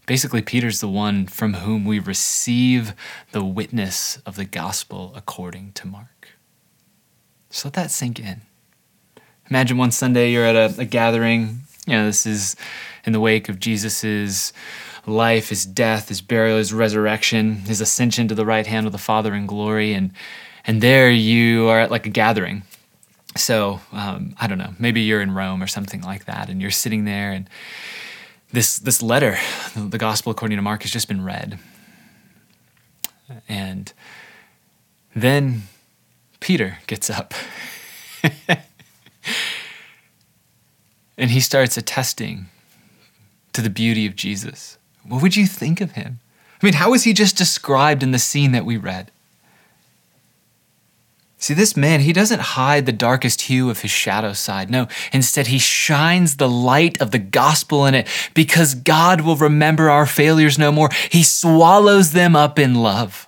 Basically, 0.07 0.43
Peter's 0.43 0.81
the 0.81 0.89
one 0.89 1.27
from 1.27 1.55
whom 1.55 1.85
we 1.85 1.99
receive 1.99 2.95
the 3.31 3.45
witness 3.45 4.19
of 4.27 4.37
the 4.37 4.45
gospel 4.45 5.13
according 5.15 5.73
to 5.75 5.87
Mark. 5.87 6.31
So 7.51 7.69
let 7.69 7.75
that 7.75 7.91
sink 7.91 8.19
in. 8.19 8.43
Imagine 9.49 9.77
one 9.77 9.93
Sunday 9.93 10.33
you're 10.33 10.45
at 10.45 10.57
a, 10.57 10.81
a 10.81 10.85
gathering. 10.85 11.61
You 11.87 11.95
know, 11.95 12.07
this 12.07 12.27
is 12.27 12.57
in 13.05 13.13
the 13.13 13.21
wake 13.21 13.49
of 13.49 13.61
Jesus's 13.61 14.53
life, 15.07 15.49
his 15.49 15.65
death, 15.67 16.09
his 16.09 16.21
burial, 16.21 16.59
his 16.59 16.73
resurrection, 16.73 17.57
his 17.57 17.81
ascension 17.81 18.29
to 18.29 18.35
the 18.35 18.47
right 18.47 18.67
hand 18.67 18.87
of 18.87 18.93
the 18.93 18.99
Father 18.99 19.35
in 19.35 19.47
glory. 19.47 19.95
And, 19.95 20.13
and 20.67 20.81
there 20.81 21.11
you 21.11 21.69
are 21.69 21.81
at 21.81 21.91
like 21.91 22.07
a 22.07 22.11
gathering. 22.11 22.63
So 23.37 23.81
um, 23.93 24.35
I 24.41 24.47
don't 24.47 24.59
know, 24.59 24.75
maybe 24.79 25.01
you're 25.01 25.23
in 25.23 25.35
Rome 25.35 25.63
or 25.63 25.67
something 25.67 26.03
like 26.03 26.27
that, 26.27 26.49
and 26.49 26.61
you're 26.61 26.71
sitting 26.71 27.05
there, 27.05 27.33
and 27.33 27.49
this 28.53 28.79
this 28.79 29.03
letter, 29.03 29.39
the 29.75 29.99
Gospel 29.99 30.33
according 30.33 30.59
to 30.59 30.63
Mark, 30.63 30.83
has 30.83 30.91
just 30.91 31.09
been 31.09 31.25
read, 31.25 31.59
and 33.49 33.91
then 35.17 35.63
Peter 36.41 36.79
gets 36.87 37.09
up. 37.09 37.33
and 41.17 41.31
he 41.31 41.41
starts 41.41 41.79
attesting 41.79 42.49
to 43.55 43.63
the 43.63 43.71
beauty 43.71 44.07
of 44.07 44.15
Jesus. 44.15 44.77
What 45.07 45.23
would 45.23 45.37
you 45.37 45.47
think 45.47 45.81
of 45.81 45.93
him? 45.93 46.21
I 46.63 46.67
mean, 46.67 46.75
how 46.75 46.91
was 46.91 47.05
he 47.05 47.13
just 47.13 47.37
described 47.37 48.03
in 48.03 48.13
the 48.13 48.19
scene 48.19 48.53
that 48.53 48.65
we 48.65 48.77
read? 48.77 49.11
See, 51.43 51.55
this 51.55 51.77
man, 51.77 52.03
he 52.03 52.13
doesn't 52.13 52.41
hide 52.41 52.87
the 52.87 52.93
darkest 52.93 53.43
hue 53.43 53.69
of 53.69 53.81
his 53.81 53.91
shadow 53.91 54.33
side. 54.33 54.71
No, 54.71 54.87
instead, 55.13 55.49
he 55.49 55.59
shines 55.59 56.37
the 56.37 56.49
light 56.49 57.01
of 57.01 57.11
the 57.11 57.19
gospel 57.19 57.85
in 57.85 57.97
it 57.97 58.07
because 58.33 58.77
God 58.77 59.23
will 59.23 59.35
remember 59.35 59.91
our 59.91 60.07
failures 60.07 60.57
no 60.57 60.71
more. 60.71 60.89
He 61.11 61.25
swallows 61.25 62.13
them 62.13 62.37
up 62.37 62.61
in 62.61 62.77
love. 62.77 63.27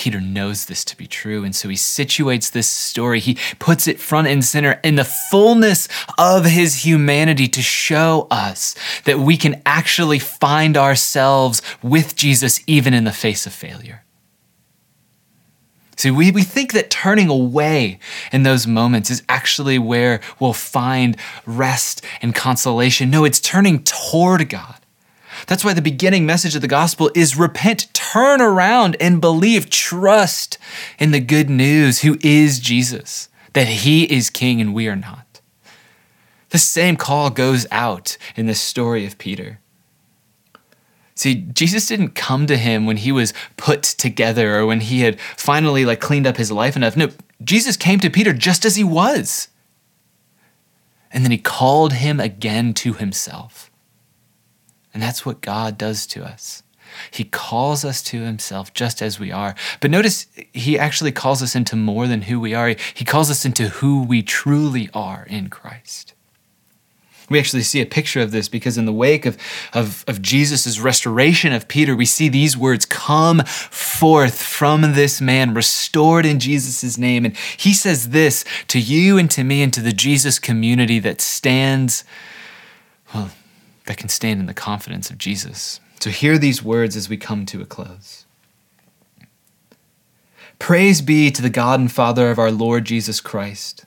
Peter 0.00 0.18
knows 0.18 0.64
this 0.64 0.82
to 0.82 0.96
be 0.96 1.06
true. 1.06 1.44
And 1.44 1.54
so 1.54 1.68
he 1.68 1.76
situates 1.76 2.50
this 2.50 2.66
story, 2.66 3.20
he 3.20 3.36
puts 3.58 3.86
it 3.86 4.00
front 4.00 4.28
and 4.28 4.42
center 4.42 4.80
in 4.82 4.94
the 4.94 5.04
fullness 5.04 5.88
of 6.16 6.46
his 6.46 6.86
humanity 6.86 7.46
to 7.48 7.60
show 7.60 8.26
us 8.30 8.74
that 9.04 9.18
we 9.18 9.36
can 9.36 9.60
actually 9.66 10.18
find 10.18 10.78
ourselves 10.78 11.60
with 11.82 12.16
Jesus 12.16 12.64
even 12.66 12.94
in 12.94 13.04
the 13.04 13.12
face 13.12 13.44
of 13.44 13.52
failure. 13.52 14.02
See, 15.98 16.10
we, 16.10 16.30
we 16.30 16.44
think 16.44 16.72
that 16.72 16.88
turning 16.88 17.28
away 17.28 17.98
in 18.32 18.42
those 18.42 18.66
moments 18.66 19.10
is 19.10 19.22
actually 19.28 19.78
where 19.78 20.22
we'll 20.38 20.54
find 20.54 21.14
rest 21.44 22.02
and 22.22 22.34
consolation. 22.34 23.10
No, 23.10 23.26
it's 23.26 23.38
turning 23.38 23.84
toward 23.84 24.48
God. 24.48 24.79
That's 25.46 25.64
why 25.64 25.72
the 25.72 25.82
beginning 25.82 26.26
message 26.26 26.54
of 26.54 26.62
the 26.62 26.68
gospel 26.68 27.10
is 27.14 27.36
repent, 27.36 27.92
turn 27.92 28.40
around, 28.40 28.96
and 29.00 29.20
believe. 29.20 29.70
Trust 29.70 30.58
in 30.98 31.10
the 31.10 31.20
good 31.20 31.50
news, 31.50 32.00
who 32.00 32.18
is 32.22 32.60
Jesus, 32.60 33.28
that 33.52 33.66
he 33.66 34.04
is 34.04 34.30
king 34.30 34.60
and 34.60 34.74
we 34.74 34.88
are 34.88 34.96
not. 34.96 35.40
The 36.50 36.58
same 36.58 36.96
call 36.96 37.30
goes 37.30 37.66
out 37.70 38.16
in 38.36 38.46
the 38.46 38.54
story 38.54 39.06
of 39.06 39.18
Peter. 39.18 39.60
See, 41.14 41.34
Jesus 41.34 41.86
didn't 41.86 42.14
come 42.14 42.46
to 42.46 42.56
him 42.56 42.86
when 42.86 42.96
he 42.96 43.12
was 43.12 43.34
put 43.56 43.82
together 43.82 44.56
or 44.56 44.66
when 44.66 44.80
he 44.80 45.02
had 45.02 45.20
finally 45.20 45.84
like 45.84 46.00
cleaned 46.00 46.26
up 46.26 46.38
his 46.38 46.50
life 46.50 46.76
enough. 46.76 46.96
No, 46.96 47.10
Jesus 47.44 47.76
came 47.76 48.00
to 48.00 48.08
Peter 48.08 48.32
just 48.32 48.64
as 48.64 48.76
he 48.76 48.84
was. 48.84 49.48
And 51.12 51.22
then 51.22 51.30
he 51.30 51.38
called 51.38 51.92
him 51.92 52.20
again 52.20 52.72
to 52.74 52.94
himself. 52.94 53.69
And 54.92 55.02
that's 55.02 55.24
what 55.24 55.40
God 55.40 55.78
does 55.78 56.06
to 56.08 56.24
us. 56.24 56.62
He 57.10 57.24
calls 57.24 57.84
us 57.84 58.02
to 58.04 58.22
himself 58.22 58.74
just 58.74 59.00
as 59.00 59.20
we 59.20 59.30
are. 59.30 59.54
But 59.80 59.90
notice 59.90 60.26
he 60.52 60.78
actually 60.78 61.12
calls 61.12 61.42
us 61.42 61.54
into 61.54 61.76
more 61.76 62.06
than 62.06 62.22
who 62.22 62.40
we 62.40 62.54
are. 62.54 62.74
He 62.94 63.04
calls 63.04 63.30
us 63.30 63.44
into 63.44 63.68
who 63.68 64.02
we 64.02 64.22
truly 64.22 64.88
are 64.92 65.24
in 65.28 65.48
Christ. 65.48 66.14
We 67.28 67.38
actually 67.38 67.62
see 67.62 67.80
a 67.80 67.86
picture 67.86 68.20
of 68.20 68.32
this 68.32 68.48
because 68.48 68.76
in 68.76 68.86
the 68.86 68.92
wake 68.92 69.24
of, 69.24 69.38
of, 69.72 70.04
of 70.08 70.20
Jesus' 70.20 70.80
restoration 70.80 71.52
of 71.52 71.68
Peter, 71.68 71.94
we 71.94 72.04
see 72.04 72.28
these 72.28 72.56
words 72.56 72.84
come 72.84 73.44
forth 73.44 74.42
from 74.42 74.80
this 74.94 75.20
man, 75.20 75.54
restored 75.54 76.26
in 76.26 76.40
Jesus' 76.40 76.98
name. 76.98 77.24
And 77.24 77.36
he 77.56 77.72
says 77.72 78.08
this 78.08 78.44
to 78.66 78.80
you 78.80 79.16
and 79.16 79.30
to 79.30 79.44
me 79.44 79.62
and 79.62 79.72
to 79.72 79.80
the 79.80 79.92
Jesus 79.92 80.40
community 80.40 80.98
that 80.98 81.20
stands, 81.20 82.02
well, 83.14 83.30
that 83.90 83.96
can 83.96 84.08
stand 84.08 84.38
in 84.38 84.46
the 84.46 84.54
confidence 84.54 85.10
of 85.10 85.18
Jesus. 85.18 85.80
So 85.98 86.10
hear 86.10 86.38
these 86.38 86.62
words 86.62 86.94
as 86.94 87.08
we 87.08 87.16
come 87.16 87.44
to 87.46 87.60
a 87.60 87.66
close. 87.66 88.24
Praise 90.60 91.02
be 91.02 91.32
to 91.32 91.42
the 91.42 91.50
God 91.50 91.80
and 91.80 91.90
Father 91.90 92.30
of 92.30 92.38
our 92.38 92.52
Lord 92.52 92.84
Jesus 92.84 93.20
Christ. 93.20 93.86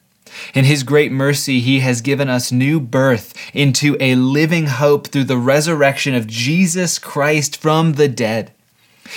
In 0.54 0.66
his 0.66 0.84
great 0.84 1.10
mercy, 1.10 1.62
he 1.62 1.80
has 1.80 2.02
given 2.02 2.28
us 2.28 2.52
new 2.52 2.82
birth 2.82 3.34
into 3.54 3.96
a 4.02 4.16
living 4.16 4.66
hope 4.66 5.08
through 5.08 5.24
the 5.24 5.38
resurrection 5.38 6.13
of 6.13 6.28
Jesus 6.28 7.00
Christ 7.00 7.56
from 7.56 7.94
the 7.94 8.10
dead, 8.10 8.52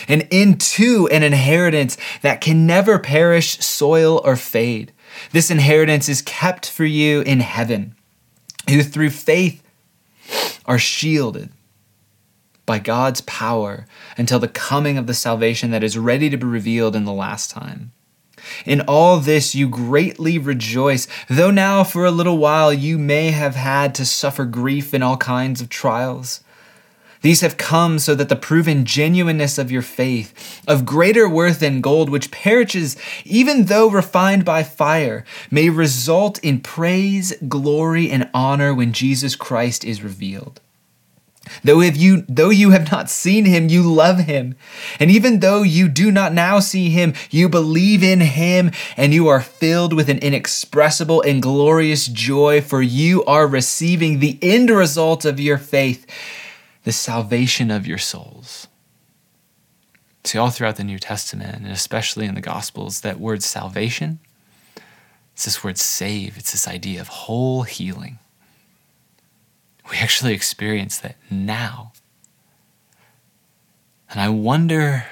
and 0.07 0.29
into 0.31 1.09
an 1.11 1.25
inheritance 1.25 1.97
that 2.23 2.41
can 2.41 2.65
never 2.65 3.01
perish, 3.01 3.59
soil, 3.59 4.21
or 4.25 4.37
fade. 4.37 4.93
This 5.33 5.51
inheritance 5.51 6.09
is 6.09 6.23
kept 6.23 6.71
for 6.71 6.85
you 6.85 7.23
in 7.23 7.41
heaven, 7.41 7.97
who 8.69 8.85
through 8.85 9.11
faith 9.11 9.65
are 10.67 10.79
shielded 10.79 11.51
by 12.67 12.79
God's 12.79 13.21
power 13.23 13.87
until 14.19 14.41
the 14.41 14.49
coming 14.49 14.99
of 14.99 15.07
the 15.07 15.15
salvation 15.15 15.71
that 15.71 15.85
is 15.85 15.97
ready 15.97 16.29
to 16.29 16.37
be 16.37 16.47
revealed 16.47 16.97
in 16.97 17.05
the 17.05 17.13
last 17.13 17.51
time. 17.51 17.93
In 18.65 18.83
all 18.83 19.19
this 19.19 19.55
you 19.55 19.69
greatly 19.69 20.39
rejoice, 20.39 21.09
though 21.29 21.51
now 21.51 21.85
for 21.85 22.05
a 22.05 22.11
little 22.11 22.39
while 22.39 22.73
you 22.73 22.99
may 22.99 23.31
have 23.31 23.55
had 23.55 23.95
to 23.95 24.05
suffer 24.05 24.45
grief 24.45 24.93
in 24.93 25.03
all 25.03 25.17
kinds 25.17 25.61
of 25.61 25.69
trials. 25.69 26.41
These 27.27 27.41
have 27.41 27.57
come 27.57 27.99
so 27.99 28.15
that 28.15 28.29
the 28.29 28.37
proven 28.37 28.85
genuineness 28.85 29.59
of 29.59 29.73
your 29.73 29.83
faith, 29.83 30.63
of 30.69 30.87
greater 30.87 31.29
worth 31.29 31.59
than 31.59 31.81
gold, 31.81 32.09
which 32.09 32.31
perishes 32.31 32.97
even 33.25 33.65
though 33.65 33.91
refined 33.91 34.45
by 34.45 34.63
fire, 34.63 35.25
may 35.51 35.69
result 35.69 36.39
in 36.45 36.61
praise, 36.61 37.35
glory, 37.49 38.13
and 38.13 38.31
honor 38.33 38.73
when 38.73 38.93
Jesus 38.93 39.35
Christ 39.35 39.85
is 39.85 40.05
revealed. 40.05 40.61
Though 41.65 41.81
if 41.81 41.97
you 41.97 42.25
though 42.29 42.51
you 42.51 42.71
have 42.71 42.93
not 42.93 43.11
seen 43.11 43.45
him, 43.45 43.69
you 43.69 43.83
love 43.83 44.21
him. 44.21 44.55
And 45.01 45.11
even 45.11 45.41
though 45.41 45.65
you 45.65 45.89
do 45.89 46.13
not 46.13 46.33
now 46.33 46.61
see 46.61 46.91
him, 46.91 47.13
you 47.33 47.49
believe 47.49 48.05
in 48.05 48.21
him, 48.21 48.71
and 48.97 49.13
you 49.13 49.27
are 49.27 49.41
filled 49.41 49.93
with 49.93 50.09
an 50.09 50.19
inexpressible 50.19 51.23
and 51.23 51.43
glorious 51.43 52.07
joy, 52.07 52.61
for 52.61 52.83
you 52.83 53.25
are 53.25 53.49
receiving 53.49 54.21
the 54.21 54.39
end 54.41 54.71
result 54.71 55.25
of 55.25 55.41
your 55.41 55.59
faith 55.59 56.07
the 56.87 56.93
salvation 56.93 57.73
of 57.73 57.85
your 57.85 57.99
souls. 57.99 58.69
See, 60.23 60.39
all 60.39 60.51
throughout 60.51 60.77
the 60.77 60.85
New 60.85 61.01
Testament, 61.01 61.57
and 61.57 61.67
especially 61.67 62.27
in 62.27 62.37
the 62.37 62.41
Gospels, 62.41 63.01
that 63.01 63.19
word 63.19 63.43
salvation, 63.43 64.21
it's 65.33 65.47
this 65.47 65.65
word 65.65 65.79
save, 65.79 66.39
it's 66.39 66.53
this 66.53 66.69
idea 66.69 67.01
of 67.01 67.09
whole 67.09 67.65
healing. 67.65 68.21
We 69.91 69.97
actually 69.97 70.33
experience 70.33 70.99
that 70.99 71.17
now. 71.29 71.91
And 74.09 74.21
I 74.21 74.29
wonder 74.29 75.07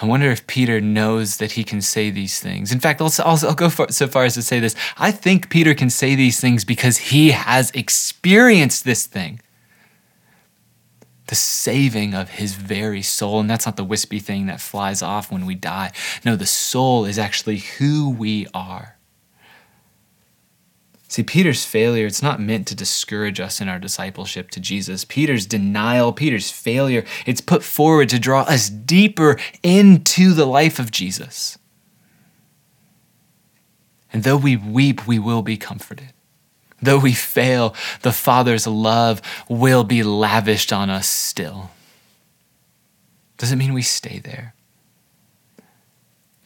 I 0.00 0.06
wonder 0.06 0.30
if 0.30 0.46
Peter 0.46 0.80
knows 0.80 1.36
that 1.36 1.52
he 1.52 1.64
can 1.64 1.82
say 1.82 2.08
these 2.08 2.40
things. 2.40 2.72
In 2.72 2.80
fact, 2.80 3.02
I'll, 3.02 3.12
I'll, 3.18 3.38
I'll 3.46 3.54
go 3.54 3.68
for, 3.68 3.92
so 3.92 4.08
far 4.08 4.24
as 4.24 4.34
to 4.34 4.42
say 4.42 4.58
this. 4.58 4.74
I 4.96 5.12
think 5.12 5.50
Peter 5.50 5.74
can 5.74 5.90
say 5.90 6.14
these 6.14 6.40
things 6.40 6.64
because 6.64 6.96
he 6.96 7.32
has 7.32 7.70
experienced 7.72 8.84
this 8.84 9.04
thing 9.06 9.40
the 11.32 11.36
saving 11.36 12.12
of 12.12 12.28
his 12.28 12.52
very 12.56 13.00
soul. 13.00 13.40
And 13.40 13.48
that's 13.48 13.64
not 13.64 13.78
the 13.78 13.84
wispy 13.84 14.18
thing 14.18 14.44
that 14.48 14.60
flies 14.60 15.00
off 15.00 15.32
when 15.32 15.46
we 15.46 15.54
die. 15.54 15.90
No, 16.26 16.36
the 16.36 16.44
soul 16.44 17.06
is 17.06 17.18
actually 17.18 17.56
who 17.56 18.10
we 18.10 18.46
are. 18.52 18.98
See, 21.08 21.22
Peter's 21.22 21.64
failure, 21.64 22.04
it's 22.04 22.22
not 22.22 22.38
meant 22.38 22.66
to 22.66 22.74
discourage 22.74 23.40
us 23.40 23.62
in 23.62 23.68
our 23.70 23.78
discipleship 23.78 24.50
to 24.50 24.60
Jesus. 24.60 25.06
Peter's 25.06 25.46
denial, 25.46 26.12
Peter's 26.12 26.50
failure, 26.50 27.02
it's 27.24 27.40
put 27.40 27.62
forward 27.62 28.10
to 28.10 28.18
draw 28.18 28.42
us 28.42 28.68
deeper 28.68 29.38
into 29.62 30.34
the 30.34 30.44
life 30.44 30.78
of 30.78 30.90
Jesus. 30.90 31.56
And 34.12 34.22
though 34.22 34.36
we 34.36 34.54
weep, 34.54 35.06
we 35.06 35.18
will 35.18 35.40
be 35.40 35.56
comforted. 35.56 36.12
Though 36.82 36.98
we 36.98 37.12
fail, 37.12 37.74
the 38.02 38.12
Father's 38.12 38.66
love 38.66 39.22
will 39.48 39.84
be 39.84 40.02
lavished 40.02 40.72
on 40.72 40.90
us 40.90 41.06
still. 41.06 41.70
Doesn't 43.38 43.58
mean 43.58 43.72
we 43.72 43.82
stay 43.82 44.18
there 44.18 44.54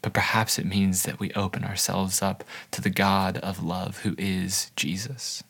but 0.06 0.12
perhaps 0.12 0.56
it 0.56 0.64
means 0.64 1.02
that 1.02 1.18
we 1.18 1.32
open 1.32 1.64
ourselves 1.64 2.22
up 2.22 2.44
to 2.70 2.80
the 2.80 2.88
God 2.88 3.38
of 3.38 3.64
love 3.64 3.98
who 4.04 4.14
is 4.16 4.70
Jesus. 4.76 5.42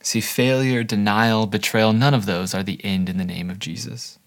See, 0.00 0.22
failure, 0.22 0.82
denial, 0.82 1.46
betrayal, 1.46 1.92
none 1.92 2.14
of 2.14 2.24
those 2.24 2.54
are 2.54 2.62
the 2.62 2.82
end 2.82 3.10
in 3.10 3.18
the 3.18 3.26
name 3.26 3.50
of 3.50 3.58
Jesus. 3.58 4.18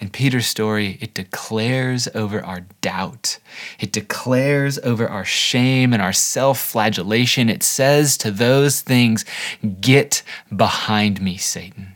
In 0.00 0.10
Peter's 0.10 0.46
story, 0.46 0.98
it 1.00 1.14
declares 1.14 2.08
over 2.14 2.44
our 2.44 2.60
doubt. 2.80 3.38
It 3.78 3.92
declares 3.92 4.78
over 4.80 5.08
our 5.08 5.24
shame 5.24 5.92
and 5.92 6.02
our 6.02 6.12
self 6.12 6.60
flagellation. 6.60 7.48
It 7.48 7.62
says 7.62 8.16
to 8.18 8.30
those 8.30 8.80
things, 8.80 9.24
Get 9.80 10.22
behind 10.54 11.22
me, 11.22 11.36
Satan 11.36 11.94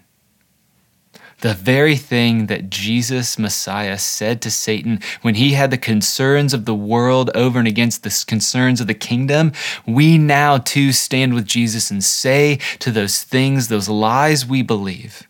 the 1.41 1.55
very 1.55 1.97
thing 1.97 2.47
that 2.47 2.71
Jesus, 2.71 3.39
Messiah, 3.39 3.99
said 3.99 4.43
to 4.43 4.51
Satan 4.51 5.01
when 5.23 5.37
he 5.37 5.53
had 5.53 5.71
the 5.71 5.79
concerns 5.79 6.53
of 6.53 6.65
the 6.65 6.75
world 6.75 7.31
over 7.35 7.59
and 7.59 7.69
against 7.69 8.03
the 8.03 8.25
concerns 8.27 8.81
of 8.81 8.87
the 8.87 8.95
kingdom, 8.95 9.53
we 9.87 10.19
now 10.19 10.59
too 10.59 10.93
stand 10.93 11.35
with 11.35 11.47
Jesus 11.47 11.91
and 11.91 12.03
say 12.03 12.57
to 12.81 12.91
those 12.91 13.23
things, 13.23 13.69
those 13.69 13.89
lies 13.89 14.45
we 14.45 14.63
believe, 14.63 15.28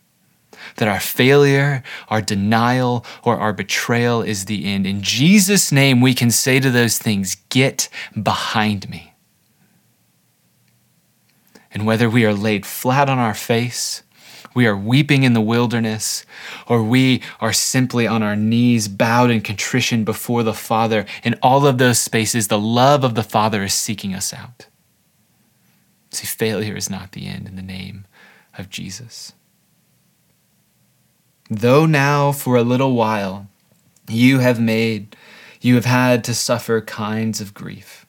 that 0.79 0.87
our 0.87 0.99
failure, 0.99 1.83
our 2.09 2.21
denial, 2.21 3.05
or 3.23 3.37
our 3.37 3.53
betrayal 3.53 4.21
is 4.21 4.45
the 4.45 4.65
end. 4.65 4.87
In 4.87 5.01
Jesus' 5.01 5.71
name, 5.71 6.01
we 6.01 6.13
can 6.13 6.31
say 6.31 6.59
to 6.59 6.71
those 6.71 6.97
things, 6.97 7.37
Get 7.49 7.87
behind 8.21 8.89
me. 8.89 9.13
And 11.71 11.85
whether 11.85 12.09
we 12.09 12.25
are 12.25 12.33
laid 12.33 12.65
flat 12.65 13.09
on 13.09 13.19
our 13.19 13.35
face, 13.35 14.01
we 14.55 14.65
are 14.65 14.75
weeping 14.75 15.23
in 15.23 15.33
the 15.33 15.41
wilderness, 15.41 16.25
or 16.67 16.81
we 16.81 17.21
are 17.39 17.53
simply 17.53 18.07
on 18.07 18.23
our 18.23 18.35
knees, 18.35 18.87
bowed 18.87 19.29
in 19.29 19.41
contrition 19.41 20.03
before 20.03 20.43
the 20.43 20.53
Father. 20.53 21.05
In 21.23 21.35
all 21.43 21.67
of 21.67 21.77
those 21.77 21.99
spaces, 21.99 22.47
the 22.47 22.59
love 22.59 23.03
of 23.03 23.13
the 23.13 23.23
Father 23.23 23.63
is 23.63 23.73
seeking 23.73 24.15
us 24.15 24.33
out. 24.33 24.65
See, 26.11 26.25
failure 26.25 26.75
is 26.75 26.89
not 26.89 27.11
the 27.11 27.27
end 27.27 27.47
in 27.47 27.55
the 27.55 27.61
name 27.61 28.05
of 28.57 28.69
Jesus. 28.69 29.33
Though 31.49 31.85
now, 31.85 32.31
for 32.31 32.57
a 32.57 32.63
little 32.63 32.93
while, 32.93 33.47
you 34.07 34.39
have 34.39 34.59
made, 34.59 35.15
you 35.61 35.75
have 35.75 35.85
had 35.85 36.23
to 36.25 36.33
suffer 36.35 36.79
kinds 36.81 37.41
of 37.41 37.53
grief, 37.53 38.05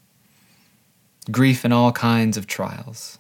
grief 1.31 1.65
in 1.65 1.73
all 1.73 1.93
kinds 1.93 2.37
of 2.37 2.47
trials. 2.47 3.19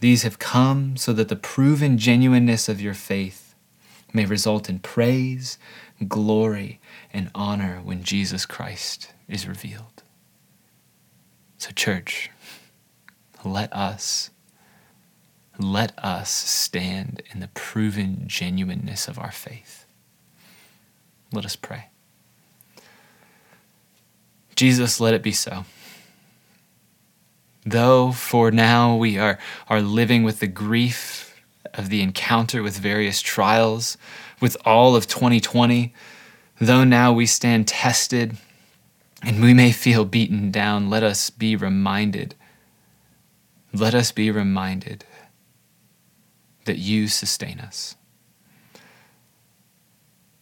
These 0.00 0.22
have 0.22 0.38
come 0.38 0.96
so 0.96 1.12
that 1.12 1.28
the 1.28 1.36
proven 1.36 1.98
genuineness 1.98 2.68
of 2.68 2.80
your 2.80 2.94
faith 2.94 3.54
may 4.12 4.24
result 4.24 4.68
in 4.68 4.78
praise, 4.80 5.58
glory, 6.08 6.80
and 7.12 7.30
honor 7.34 7.80
when 7.84 8.02
Jesus 8.02 8.46
Christ 8.46 9.12
is 9.28 9.46
revealed. 9.46 10.02
So, 11.58 11.70
church, 11.70 12.30
let 13.44 13.72
us, 13.72 14.30
let 15.60 15.92
us 16.02 16.30
stand 16.30 17.22
in 17.32 17.40
the 17.40 17.48
proven 17.48 18.24
genuineness 18.26 19.08
of 19.08 19.18
our 19.18 19.30
faith. 19.30 19.84
Let 21.32 21.44
us 21.44 21.54
pray. 21.54 21.88
Jesus, 24.56 25.00
let 25.00 25.14
it 25.14 25.22
be 25.22 25.32
so. 25.32 25.64
Though 27.64 28.10
for 28.12 28.50
now 28.50 28.96
we 28.96 29.18
are, 29.18 29.38
are 29.68 29.82
living 29.82 30.22
with 30.22 30.40
the 30.40 30.46
grief 30.46 31.40
of 31.74 31.90
the 31.90 32.00
encounter 32.00 32.62
with 32.62 32.78
various 32.78 33.20
trials, 33.20 33.98
with 34.40 34.56
all 34.64 34.96
of 34.96 35.06
2020, 35.06 35.92
though 36.58 36.84
now 36.84 37.12
we 37.12 37.26
stand 37.26 37.68
tested 37.68 38.36
and 39.22 39.42
we 39.42 39.52
may 39.52 39.70
feel 39.70 40.06
beaten 40.06 40.50
down, 40.50 40.88
let 40.88 41.02
us 41.02 41.28
be 41.28 41.54
reminded, 41.54 42.34
let 43.74 43.94
us 43.94 44.10
be 44.10 44.30
reminded 44.30 45.04
that 46.70 46.78
you 46.78 47.08
sustain 47.08 47.58
us. 47.58 47.96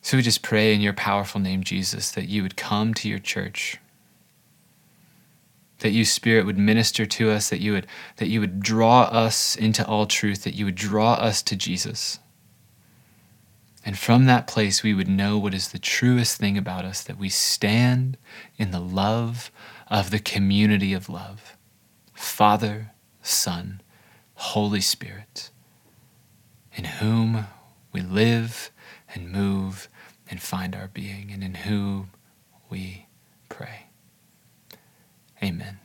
So 0.03 0.19
we 0.19 0.23
just 0.23 0.43
pray 0.43 0.75
in 0.75 0.83
your 0.83 0.93
powerful 0.93 1.41
name, 1.41 1.65
Jesus, 1.65 2.11
that 2.11 2.29
you 2.29 2.43
would 2.43 2.55
come 2.55 2.93
to 2.93 3.09
your 3.09 3.19
church 3.19 3.79
that 5.79 5.91
you 5.91 6.05
spirit 6.05 6.45
would 6.45 6.59
minister 6.59 7.07
to 7.07 7.31
us 7.31 7.51
that 7.51 7.61
you 7.61 7.73
would 7.73 7.87
that 8.17 8.29
you 8.29 8.41
would 8.41 8.61
draw 8.61 9.03
us 9.03 9.57
into 9.57 9.87
all 9.87 10.07
truth 10.07 10.43
that 10.45 10.55
you 10.55 10.65
would 10.65 10.75
draw 10.75 11.15
us 11.15 11.43
to 11.43 11.57
Jesus. 11.57 12.19
And 13.85 13.97
from 13.97 14.27
that 14.27 14.47
place 14.47 14.83
we 14.83 14.93
would 14.93 15.09
know 15.09 15.39
what 15.39 15.55
is 15.55 15.69
the 15.69 15.79
truest 15.79 16.37
thing 16.37 16.59
about 16.59 16.85
us 16.85 17.03
that 17.05 17.17
we 17.17 17.29
stand 17.29 18.19
in 18.57 18.71
the 18.71 18.81
love 18.81 19.51
of 19.87 20.11
the 20.11 20.19
community 20.19 20.93
of 20.93 21.09
love. 21.09 21.57
Father 22.13 22.91
son 23.23 23.81
holy 24.35 24.81
spirit 24.81 25.51
in 26.79 26.85
whom 26.85 27.47
we 27.93 28.01
live 28.01 28.71
and 29.15 29.31
move 29.31 29.89
and 30.31 30.41
find 30.41 30.75
our 30.75 30.89
being 30.89 31.31
and 31.31 31.45
in 31.45 31.55
whom 31.55 32.11
we 32.71 33.07
pray 33.51 33.89
Amen. 35.43 35.79